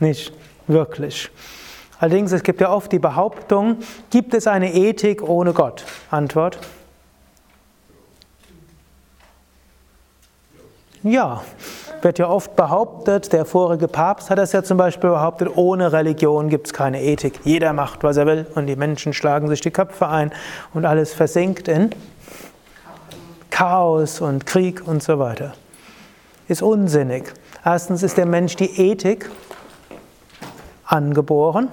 Nicht 0.00 0.32
wirklich. 0.66 1.30
Allerdings, 1.98 2.32
es 2.32 2.42
gibt 2.42 2.60
ja 2.60 2.70
oft 2.70 2.92
die 2.92 3.00
Behauptung, 3.00 3.78
gibt 4.10 4.32
es 4.34 4.46
eine 4.46 4.72
Ethik 4.72 5.22
ohne 5.22 5.52
Gott? 5.52 5.84
Antwort. 6.10 6.58
Ja, 11.02 11.42
wird 12.02 12.18
ja 12.18 12.28
oft 12.28 12.54
behauptet, 12.54 13.32
der 13.32 13.44
vorige 13.44 13.88
Papst 13.88 14.30
hat 14.30 14.38
das 14.38 14.52
ja 14.52 14.62
zum 14.62 14.78
Beispiel 14.78 15.10
behauptet, 15.10 15.48
ohne 15.56 15.92
Religion 15.92 16.48
gibt 16.48 16.68
es 16.68 16.72
keine 16.72 17.02
Ethik. 17.02 17.40
Jeder 17.44 17.72
macht, 17.72 18.02
was 18.04 18.16
er 18.16 18.26
will 18.26 18.46
und 18.54 18.66
die 18.66 18.76
Menschen 18.76 19.12
schlagen 19.12 19.48
sich 19.48 19.60
die 19.60 19.70
Köpfe 19.70 20.08
ein 20.08 20.32
und 20.74 20.84
alles 20.84 21.12
versinkt 21.12 21.66
in 21.66 21.90
Chaos 23.50 24.20
und 24.20 24.46
Krieg 24.46 24.86
und 24.86 25.02
so 25.02 25.18
weiter. 25.18 25.54
Ist 26.46 26.62
unsinnig. 26.62 27.32
Erstens 27.64 28.02
ist 28.02 28.16
der 28.16 28.26
Mensch 28.26 28.54
die 28.56 28.90
Ethik 28.90 29.30
angeboren. 30.88 31.68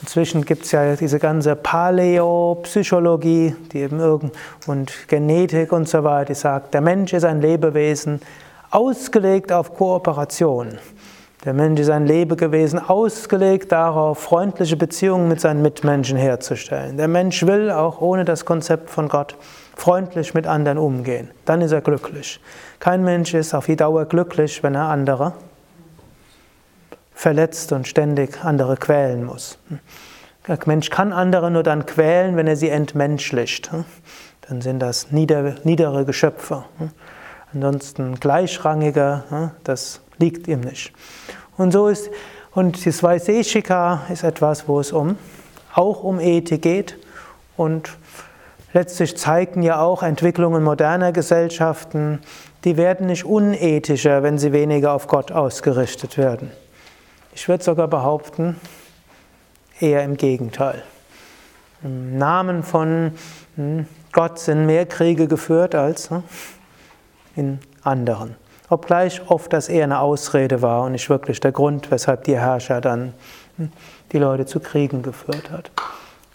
Inzwischen 0.00 0.44
gibt 0.44 0.64
es 0.64 0.72
ja 0.72 0.96
diese 0.96 1.18
ganze 1.18 1.56
Paläopsychologie 1.56 3.54
die 3.72 3.80
eben 3.80 4.00
irgend 4.00 4.32
und 4.66 4.92
Genetik 5.08 5.72
und 5.72 5.88
so 5.88 6.04
weiter, 6.04 6.26
die 6.26 6.34
sagt, 6.34 6.72
der 6.72 6.80
Mensch 6.80 7.12
ist 7.12 7.24
ein 7.24 7.42
Lebewesen 7.42 8.20
ausgelegt 8.70 9.52
auf 9.52 9.74
Kooperation. 9.74 10.78
Der 11.44 11.54
Mensch 11.54 11.80
ist 11.80 11.90
ein 11.90 12.06
Lebewesen 12.06 12.78
ausgelegt 12.78 13.72
darauf, 13.72 14.18
freundliche 14.18 14.76
Beziehungen 14.76 15.28
mit 15.28 15.40
seinen 15.40 15.62
Mitmenschen 15.62 16.18
herzustellen. 16.18 16.96
Der 16.96 17.08
Mensch 17.08 17.46
will 17.46 17.70
auch 17.70 18.00
ohne 18.00 18.24
das 18.24 18.44
Konzept 18.44 18.90
von 18.90 19.08
Gott 19.08 19.36
freundlich 19.74 20.34
mit 20.34 20.46
anderen 20.46 20.76
umgehen. 20.76 21.30
Dann 21.46 21.62
ist 21.62 21.72
er 21.72 21.80
glücklich. 21.80 22.40
Kein 22.78 23.02
Mensch 23.02 23.32
ist 23.32 23.54
auf 23.54 23.66
die 23.66 23.76
Dauer 23.76 24.04
glücklich, 24.04 24.62
wenn 24.62 24.74
er 24.74 24.88
andere 24.88 25.32
verletzt 27.20 27.70
und 27.72 27.86
ständig 27.86 28.42
andere 28.44 28.78
quälen 28.78 29.24
muss. 29.24 29.58
Der 30.48 30.58
Mensch 30.64 30.88
kann 30.88 31.12
andere 31.12 31.50
nur 31.50 31.62
dann 31.62 31.84
quälen, 31.84 32.34
wenn 32.34 32.46
er 32.46 32.56
sie 32.56 32.70
entmenschlicht. 32.70 33.70
Dann 34.48 34.62
sind 34.62 34.78
das 34.78 35.12
niedere 35.12 36.04
Geschöpfe. 36.06 36.64
Ansonsten 37.52 38.14
gleichrangiger, 38.18 39.52
das 39.64 40.00
liegt 40.16 40.48
ihm 40.48 40.60
nicht. 40.60 40.94
Und 41.58 41.72
so 41.72 41.88
ist, 41.88 42.10
und 42.52 42.86
das 42.86 43.02
Vaiseshika 43.02 44.00
ist 44.10 44.24
etwas, 44.24 44.66
wo 44.66 44.80
es 44.80 44.90
um, 44.90 45.18
auch 45.74 46.02
um 46.02 46.20
Ethik 46.20 46.62
geht 46.62 46.96
und 47.58 47.90
letztlich 48.72 49.18
zeigen 49.18 49.62
ja 49.62 49.78
auch 49.78 50.02
Entwicklungen 50.02 50.64
moderner 50.64 51.12
Gesellschaften, 51.12 52.20
die 52.64 52.78
werden 52.78 53.08
nicht 53.08 53.26
unethischer, 53.26 54.22
wenn 54.22 54.38
sie 54.38 54.52
weniger 54.52 54.94
auf 54.94 55.06
Gott 55.06 55.30
ausgerichtet 55.32 56.16
werden. 56.16 56.50
Ich 57.40 57.48
würde 57.48 57.64
sogar 57.64 57.88
behaupten, 57.88 58.60
eher 59.80 60.04
im 60.04 60.18
Gegenteil. 60.18 60.82
Im 61.82 62.18
Namen 62.18 62.62
von 62.62 63.12
hm, 63.56 63.86
Gott 64.12 64.38
sind 64.38 64.66
mehr 64.66 64.84
Kriege 64.84 65.26
geführt 65.26 65.74
als 65.74 66.10
hm, 66.10 66.22
in 67.36 67.58
anderen. 67.82 68.36
Obgleich 68.68 69.22
oft 69.30 69.54
das 69.54 69.70
eher 69.70 69.84
eine 69.84 70.00
Ausrede 70.00 70.60
war 70.60 70.82
und 70.82 70.92
nicht 70.92 71.08
wirklich 71.08 71.40
der 71.40 71.52
Grund, 71.52 71.90
weshalb 71.90 72.24
die 72.24 72.36
Herrscher 72.36 72.82
dann 72.82 73.14
hm, 73.56 73.72
die 74.12 74.18
Leute 74.18 74.44
zu 74.44 74.60
Kriegen 74.60 75.00
geführt 75.00 75.50
hat. 75.50 75.70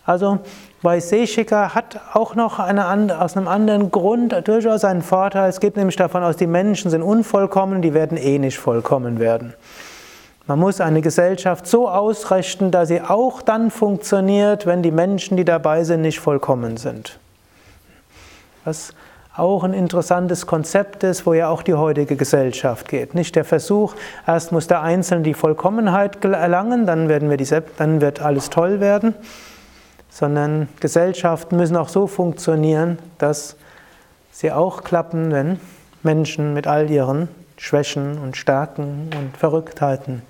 Also 0.07 0.39
Vaiseshika 0.81 1.75
hat 1.75 1.99
auch 2.13 2.33
noch 2.33 2.57
eine, 2.57 3.21
aus 3.21 3.37
einem 3.37 3.47
anderen 3.47 3.91
Grund 3.91 4.35
durchaus 4.47 4.83
einen 4.83 5.03
Vorteil. 5.03 5.49
Es 5.49 5.59
geht 5.59 5.77
nämlich 5.77 5.97
davon 5.97 6.23
aus, 6.23 6.35
die 6.35 6.47
Menschen 6.47 6.89
sind 6.89 7.03
unvollkommen, 7.03 7.83
die 7.83 7.93
werden 7.93 8.17
eh 8.17 8.39
nicht 8.39 8.57
vollkommen 8.57 9.19
werden. 9.19 9.53
Man 10.47 10.59
muss 10.59 10.79
eine 10.79 11.01
Gesellschaft 11.01 11.65
so 11.65 11.89
ausrichten, 11.89 12.69
dass 12.69 12.89
sie 12.89 13.01
auch 13.01 13.41
dann 13.41 13.71
funktioniert, 13.71 14.67
wenn 14.67 14.83
die 14.83 14.91
Menschen, 14.91 15.37
die 15.37 15.45
dabei 15.45 15.83
sind, 15.83 16.01
nicht 16.01 16.19
vollkommen 16.19 16.77
sind. 16.77 17.17
Was 18.63 18.93
auch 19.35 19.63
ein 19.63 19.73
interessantes 19.73 20.45
Konzept 20.45 21.03
ist, 21.03 21.25
wo 21.25 21.33
ja 21.33 21.49
auch 21.49 21.63
die 21.63 21.73
heutige 21.73 22.15
Gesellschaft 22.15 22.87
geht. 22.87 23.15
Nicht 23.15 23.35
der 23.35 23.43
Versuch, 23.43 23.95
erst 24.25 24.51
muss 24.51 24.67
der 24.67 24.81
Einzelne 24.81 25.23
die 25.23 25.33
Vollkommenheit 25.33 26.23
erlangen, 26.23 26.85
dann, 26.85 27.09
werden 27.09 27.29
wir 27.29 27.37
die, 27.37 27.47
dann 27.77 27.99
wird 27.99 28.21
alles 28.21 28.49
toll 28.49 28.79
werden, 28.79 29.13
sondern 30.09 30.69
Gesellschaften 30.79 31.57
müssen 31.57 31.75
auch 31.75 31.89
so 31.89 32.07
funktionieren, 32.07 32.99
dass 33.17 33.57
sie 34.31 34.51
auch 34.51 34.83
klappen, 34.83 35.31
wenn 35.31 35.59
Menschen 36.03 36.53
mit 36.53 36.67
all 36.67 36.89
ihren 36.89 37.27
Schwächen 37.57 38.17
und 38.17 38.37
Stärken 38.37 39.09
und 39.17 39.37
Verrücktheiten 39.37 40.21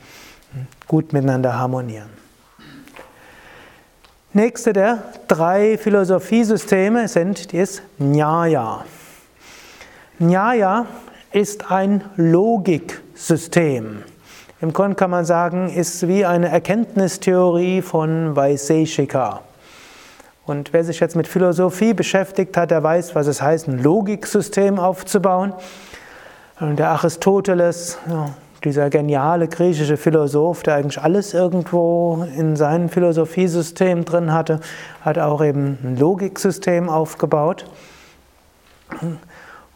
gut 0.87 1.13
miteinander 1.13 1.57
harmonieren. 1.57 2.09
Nächste 4.33 4.73
der 4.73 5.03
drei 5.27 5.77
Philosophiesysteme 5.77 7.07
sind 7.07 7.53
das 7.53 7.81
Nyaya. 7.97 8.83
Nyaya 10.19 10.85
ist 11.31 11.71
ein 11.71 12.03
Logiksystem. 12.17 14.03
Im 14.61 14.73
Grunde 14.73 14.95
kann 14.95 15.09
man 15.09 15.25
sagen, 15.25 15.69
ist 15.69 16.07
wie 16.07 16.25
eine 16.25 16.49
Erkenntnistheorie 16.49 17.81
von 17.81 18.35
Vaiseshika. 18.35 19.41
Und 20.45 20.73
wer 20.73 20.83
sich 20.83 20.99
jetzt 20.99 21.15
mit 21.15 21.27
Philosophie 21.27 21.93
beschäftigt 21.93 22.55
hat, 22.55 22.71
der 22.71 22.83
weiß, 22.83 23.15
was 23.15 23.27
es 23.27 23.41
heißt, 23.41 23.67
ein 23.67 23.81
Logiksystem 23.81 24.79
aufzubauen. 24.79 25.53
Der 26.59 26.89
Aristoteles, 26.89 27.97
ja, 28.09 28.29
dieser 28.63 28.89
geniale 28.89 29.49
griechische 29.49 29.97
Philosoph, 29.97 30.63
der 30.63 30.75
eigentlich 30.75 31.01
alles 31.01 31.33
irgendwo 31.33 32.25
in 32.37 32.55
seinem 32.55 32.87
Philosophiesystem 32.87 34.05
drin 34.05 34.31
hatte, 34.31 34.61
hat 35.01 35.19
auch 35.19 35.43
eben 35.43 35.77
ein 35.83 35.97
Logiksystem 35.97 36.89
aufgebaut. 36.89 37.65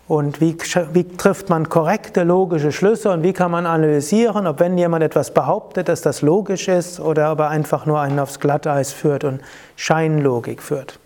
Und 0.08 0.40
wie, 0.40 0.58
wie, 0.94 1.04
trifft 1.04 1.50
man 1.50 1.68
korrekte 1.68 2.24
logische 2.24 2.72
Schlüsse 2.72 3.12
und 3.12 3.24
wie 3.24 3.34
kann 3.34 3.52
man 3.52 3.66
analysieren, 3.66 4.48
ob 4.48 4.62
wenn 4.62 4.78
jemand 4.78 5.04
etwas 5.04 5.34
behauptet, 5.34 5.90
dass 5.90 6.02
das 6.02 6.22
logisch 6.22 6.68
ist 6.70 7.00
oder 7.02 7.32
ob 7.34 7.40
er 7.40 7.50
einfach 7.50 7.86
nur 7.86 8.00
einen 8.00 8.20
aufs 8.20 8.40
Glatteis 8.40 8.94
führt 8.94 9.26
und 9.26 9.42
Scheinlogik 9.76 10.64
führt. 10.64 10.98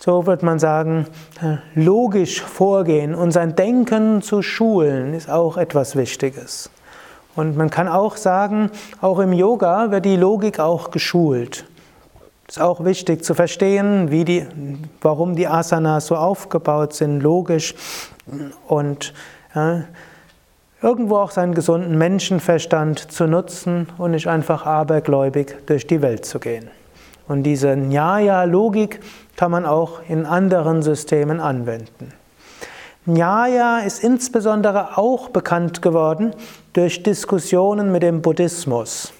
So 0.00 0.26
wird 0.26 0.44
man 0.44 0.60
sagen, 0.60 1.06
äh, 1.42 1.56
logisch 1.74 2.40
vorgehen 2.40 3.16
und 3.16 3.32
sein 3.32 3.56
Denken 3.56 4.22
zu 4.22 4.42
schulen 4.42 5.12
ist 5.12 5.28
auch 5.28 5.56
etwas 5.56 5.96
Wichtiges. 5.96 6.70
Und 7.34 7.56
man 7.56 7.68
kann 7.68 7.88
auch 7.88 8.16
sagen, 8.16 8.70
auch 9.00 9.18
im 9.18 9.32
Yoga 9.32 9.90
wird 9.90 10.04
die 10.04 10.16
Logik 10.16 10.60
auch 10.60 10.92
geschult. 10.92 11.66
Es 12.46 12.56
ist 12.56 12.62
auch 12.62 12.84
wichtig 12.84 13.24
zu 13.24 13.34
verstehen, 13.34 14.10
wie 14.10 14.24
die, 14.24 14.46
warum 15.02 15.34
die 15.34 15.48
Asanas 15.48 16.06
so 16.06 16.16
aufgebaut 16.16 16.94
sind, 16.94 17.20
logisch 17.20 17.74
und 18.68 19.12
ja, 19.54 19.82
irgendwo 20.80 21.16
auch 21.16 21.32
seinen 21.32 21.54
gesunden 21.54 21.98
Menschenverstand 21.98 23.10
zu 23.10 23.26
nutzen 23.26 23.88
und 23.98 24.12
nicht 24.12 24.28
einfach 24.28 24.64
abergläubig 24.64 25.56
durch 25.66 25.86
die 25.86 26.00
Welt 26.02 26.24
zu 26.24 26.38
gehen. 26.38 26.70
Und 27.26 27.42
diese 27.42 27.76
Nyaya-Logik 27.76 29.00
kann 29.38 29.52
man 29.52 29.66
auch 29.66 30.00
in 30.08 30.26
anderen 30.26 30.82
Systemen 30.82 31.38
anwenden. 31.38 32.12
Nyaya 33.06 33.78
ist 33.78 34.02
insbesondere 34.02 34.98
auch 34.98 35.28
bekannt 35.28 35.80
geworden 35.80 36.34
durch 36.72 37.04
Diskussionen 37.04 37.92
mit 37.92 38.02
dem 38.02 38.20
Buddhismus. 38.20 39.12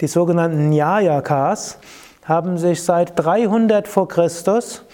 Die 0.00 0.06
sogenannten 0.06 0.68
Nyayakas 0.68 1.78
haben 2.24 2.56
sich 2.56 2.84
seit 2.84 3.18
300 3.18 3.88
vor 3.88 4.06
Christus 4.06 4.84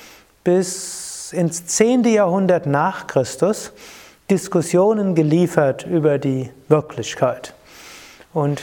bis 0.44 1.34
ins 1.34 1.66
10. 1.66 2.04
Jahrhundert 2.04 2.64
nach 2.64 3.06
Christus 3.06 3.70
Diskussionen 4.30 5.14
geliefert 5.14 5.84
über 5.84 6.16
die 6.16 6.48
Wirklichkeit. 6.68 7.52
Und 8.32 8.62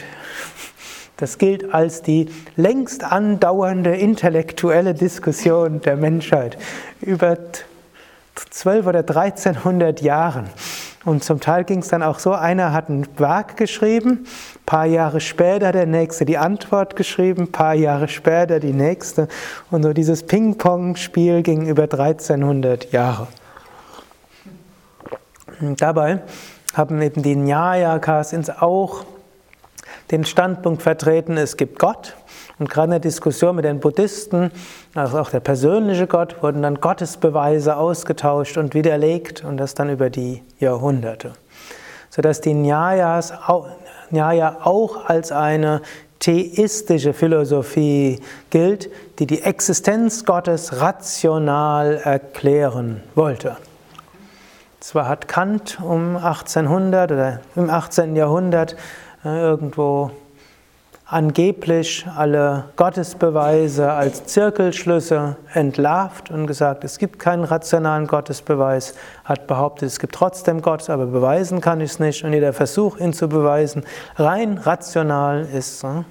das 1.21 1.37
gilt 1.37 1.73
als 1.73 2.01
die 2.01 2.29
längst 2.55 3.03
andauernde 3.03 3.95
intellektuelle 3.95 4.95
Diskussion 4.95 5.79
der 5.79 5.95
Menschheit 5.95 6.57
über 6.99 7.37
12 8.49 8.87
oder 8.87 8.99
1300 8.99 10.01
Jahren. 10.01 10.49
Und 11.05 11.23
zum 11.23 11.39
Teil 11.39 11.63
ging 11.63 11.79
es 11.79 11.89
dann 11.89 12.01
auch 12.01 12.17
so, 12.17 12.33
einer 12.33 12.73
hat 12.73 12.89
ein 12.89 13.07
Werk 13.17 13.55
geschrieben, 13.57 14.25
ein 14.55 14.65
paar 14.65 14.85
Jahre 14.85 15.19
später 15.19 15.71
der 15.71 15.85
nächste 15.85 16.25
die 16.25 16.37
Antwort 16.39 16.95
geschrieben, 16.95 17.43
ein 17.43 17.51
paar 17.51 17.75
Jahre 17.75 18.07
später 18.07 18.59
die 18.59 18.73
nächste. 18.73 19.27
Und 19.69 19.83
so 19.83 19.93
dieses 19.93 20.23
Ping-Pong-Spiel 20.23 21.43
ging 21.43 21.67
über 21.67 21.83
1300 21.83 22.91
Jahre. 22.91 23.27
Dabei 25.77 26.21
haben 26.73 26.99
eben 27.01 27.21
die 27.21 27.35
Nyayakas 27.35 28.33
auch 28.59 29.05
den 30.11 30.25
Standpunkt 30.25 30.81
vertreten, 30.81 31.37
es 31.37 31.57
gibt 31.57 31.79
Gott. 31.79 32.15
Und 32.59 32.69
gerade 32.69 32.85
in 32.85 32.91
der 32.91 32.99
Diskussion 32.99 33.55
mit 33.55 33.65
den 33.65 33.79
Buddhisten, 33.79 34.51
also 34.93 35.19
auch 35.19 35.29
der 35.29 35.39
persönliche 35.39 36.05
Gott, 36.05 36.43
wurden 36.43 36.61
dann 36.61 36.81
Gottesbeweise 36.81 37.77
ausgetauscht 37.77 38.57
und 38.57 38.73
widerlegt 38.73 39.43
und 39.43 39.57
das 39.57 39.73
dann 39.73 39.89
über 39.89 40.09
die 40.09 40.43
Jahrhunderte. 40.59 41.33
Sodass 42.09 42.41
die 42.41 42.53
Nyayas, 42.53 43.33
Nyaya 44.11 44.57
auch 44.63 45.05
als 45.05 45.31
eine 45.31 45.81
theistische 46.19 47.13
Philosophie 47.13 48.19
gilt, 48.51 48.89
die 49.17 49.25
die 49.25 49.41
Existenz 49.41 50.25
Gottes 50.25 50.79
rational 50.79 51.95
erklären 51.95 53.01
wollte. 53.15 53.57
Zwar 54.81 55.07
hat 55.07 55.27
Kant 55.27 55.79
um 55.81 56.15
1800 56.17 57.11
oder 57.11 57.39
im 57.55 57.69
18. 57.69 58.15
Jahrhundert 58.15 58.75
irgendwo 59.23 60.11
angeblich 61.11 62.05
alle 62.15 62.65
Gottesbeweise 62.77 63.91
als 63.91 64.23
Zirkelschlüsse 64.25 65.35
entlarvt 65.53 66.31
und 66.31 66.47
gesagt, 66.47 66.85
es 66.85 66.97
gibt 66.97 67.19
keinen 67.19 67.43
rationalen 67.43 68.07
Gottesbeweis, 68.07 68.95
hat 69.25 69.45
behauptet, 69.45 69.87
es 69.87 69.99
gibt 69.99 70.15
trotzdem 70.15 70.61
Gott, 70.61 70.89
aber 70.89 71.05
beweisen 71.05 71.59
kann 71.59 71.81
ich 71.81 71.91
es 71.91 71.99
nicht. 71.99 72.23
Und 72.23 72.31
jeder 72.31 72.53
Versuch, 72.53 72.97
ihn 72.97 73.11
zu 73.11 73.27
beweisen, 73.27 73.83
rein 74.15 74.57
rational 74.57 75.41
ist 75.41 75.83
hm, 75.83 76.05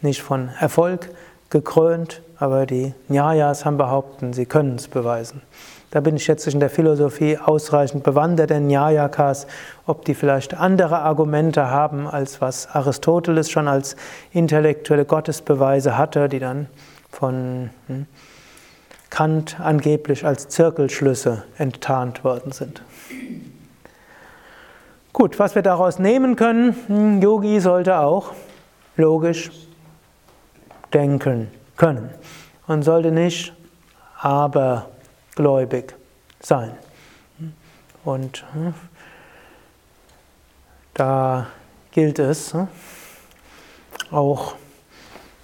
nicht 0.00 0.22
von 0.22 0.50
Erfolg 0.60 1.10
gekrönt, 1.50 2.22
aber 2.40 2.64
die 2.64 2.94
Nyayas 3.08 3.64
haben 3.64 3.76
behauptet, 3.76 4.34
sie 4.34 4.46
können 4.46 4.76
es 4.76 4.88
beweisen. 4.88 5.42
Da 5.90 6.00
bin 6.00 6.16
ich 6.16 6.26
jetzt 6.26 6.46
in 6.46 6.58
der 6.58 6.70
Philosophie 6.70 7.36
ausreichend 7.36 8.02
bewandert, 8.02 8.50
der 8.50 8.60
Nyayakas, 8.60 9.46
ob 9.86 10.04
die 10.04 10.14
vielleicht 10.14 10.54
andere 10.54 11.00
Argumente 11.00 11.68
haben, 11.68 12.06
als 12.06 12.40
was 12.40 12.68
Aristoteles 12.68 13.50
schon 13.50 13.68
als 13.68 13.96
intellektuelle 14.32 15.04
Gottesbeweise 15.04 15.98
hatte, 15.98 16.28
die 16.28 16.38
dann 16.38 16.68
von 17.10 17.70
hm, 17.88 18.06
Kant 19.10 19.58
angeblich 19.60 20.24
als 20.24 20.48
Zirkelschlüsse 20.48 21.42
enttarnt 21.58 22.24
worden 22.24 22.52
sind. 22.52 22.82
Gut, 25.12 25.40
was 25.40 25.56
wir 25.56 25.62
daraus 25.62 25.98
nehmen 25.98 26.36
können, 26.36 26.76
hm, 26.86 27.20
Yogi 27.20 27.60
sollte 27.60 27.98
auch 27.98 28.30
logisch 28.96 29.50
denken 30.94 31.48
können 31.76 32.10
und 32.70 32.84
sollte 32.84 33.10
nicht 33.10 33.52
aber 34.20 34.90
gläubig 35.34 35.92
sein. 36.38 36.78
Und 38.04 38.44
hm, 38.52 38.74
da 40.94 41.48
gilt 41.90 42.20
es 42.20 42.52
hm, 42.52 42.68
auch 44.12 44.54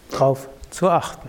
darauf 0.08 0.48
zu 0.70 0.88
achten. 0.88 1.28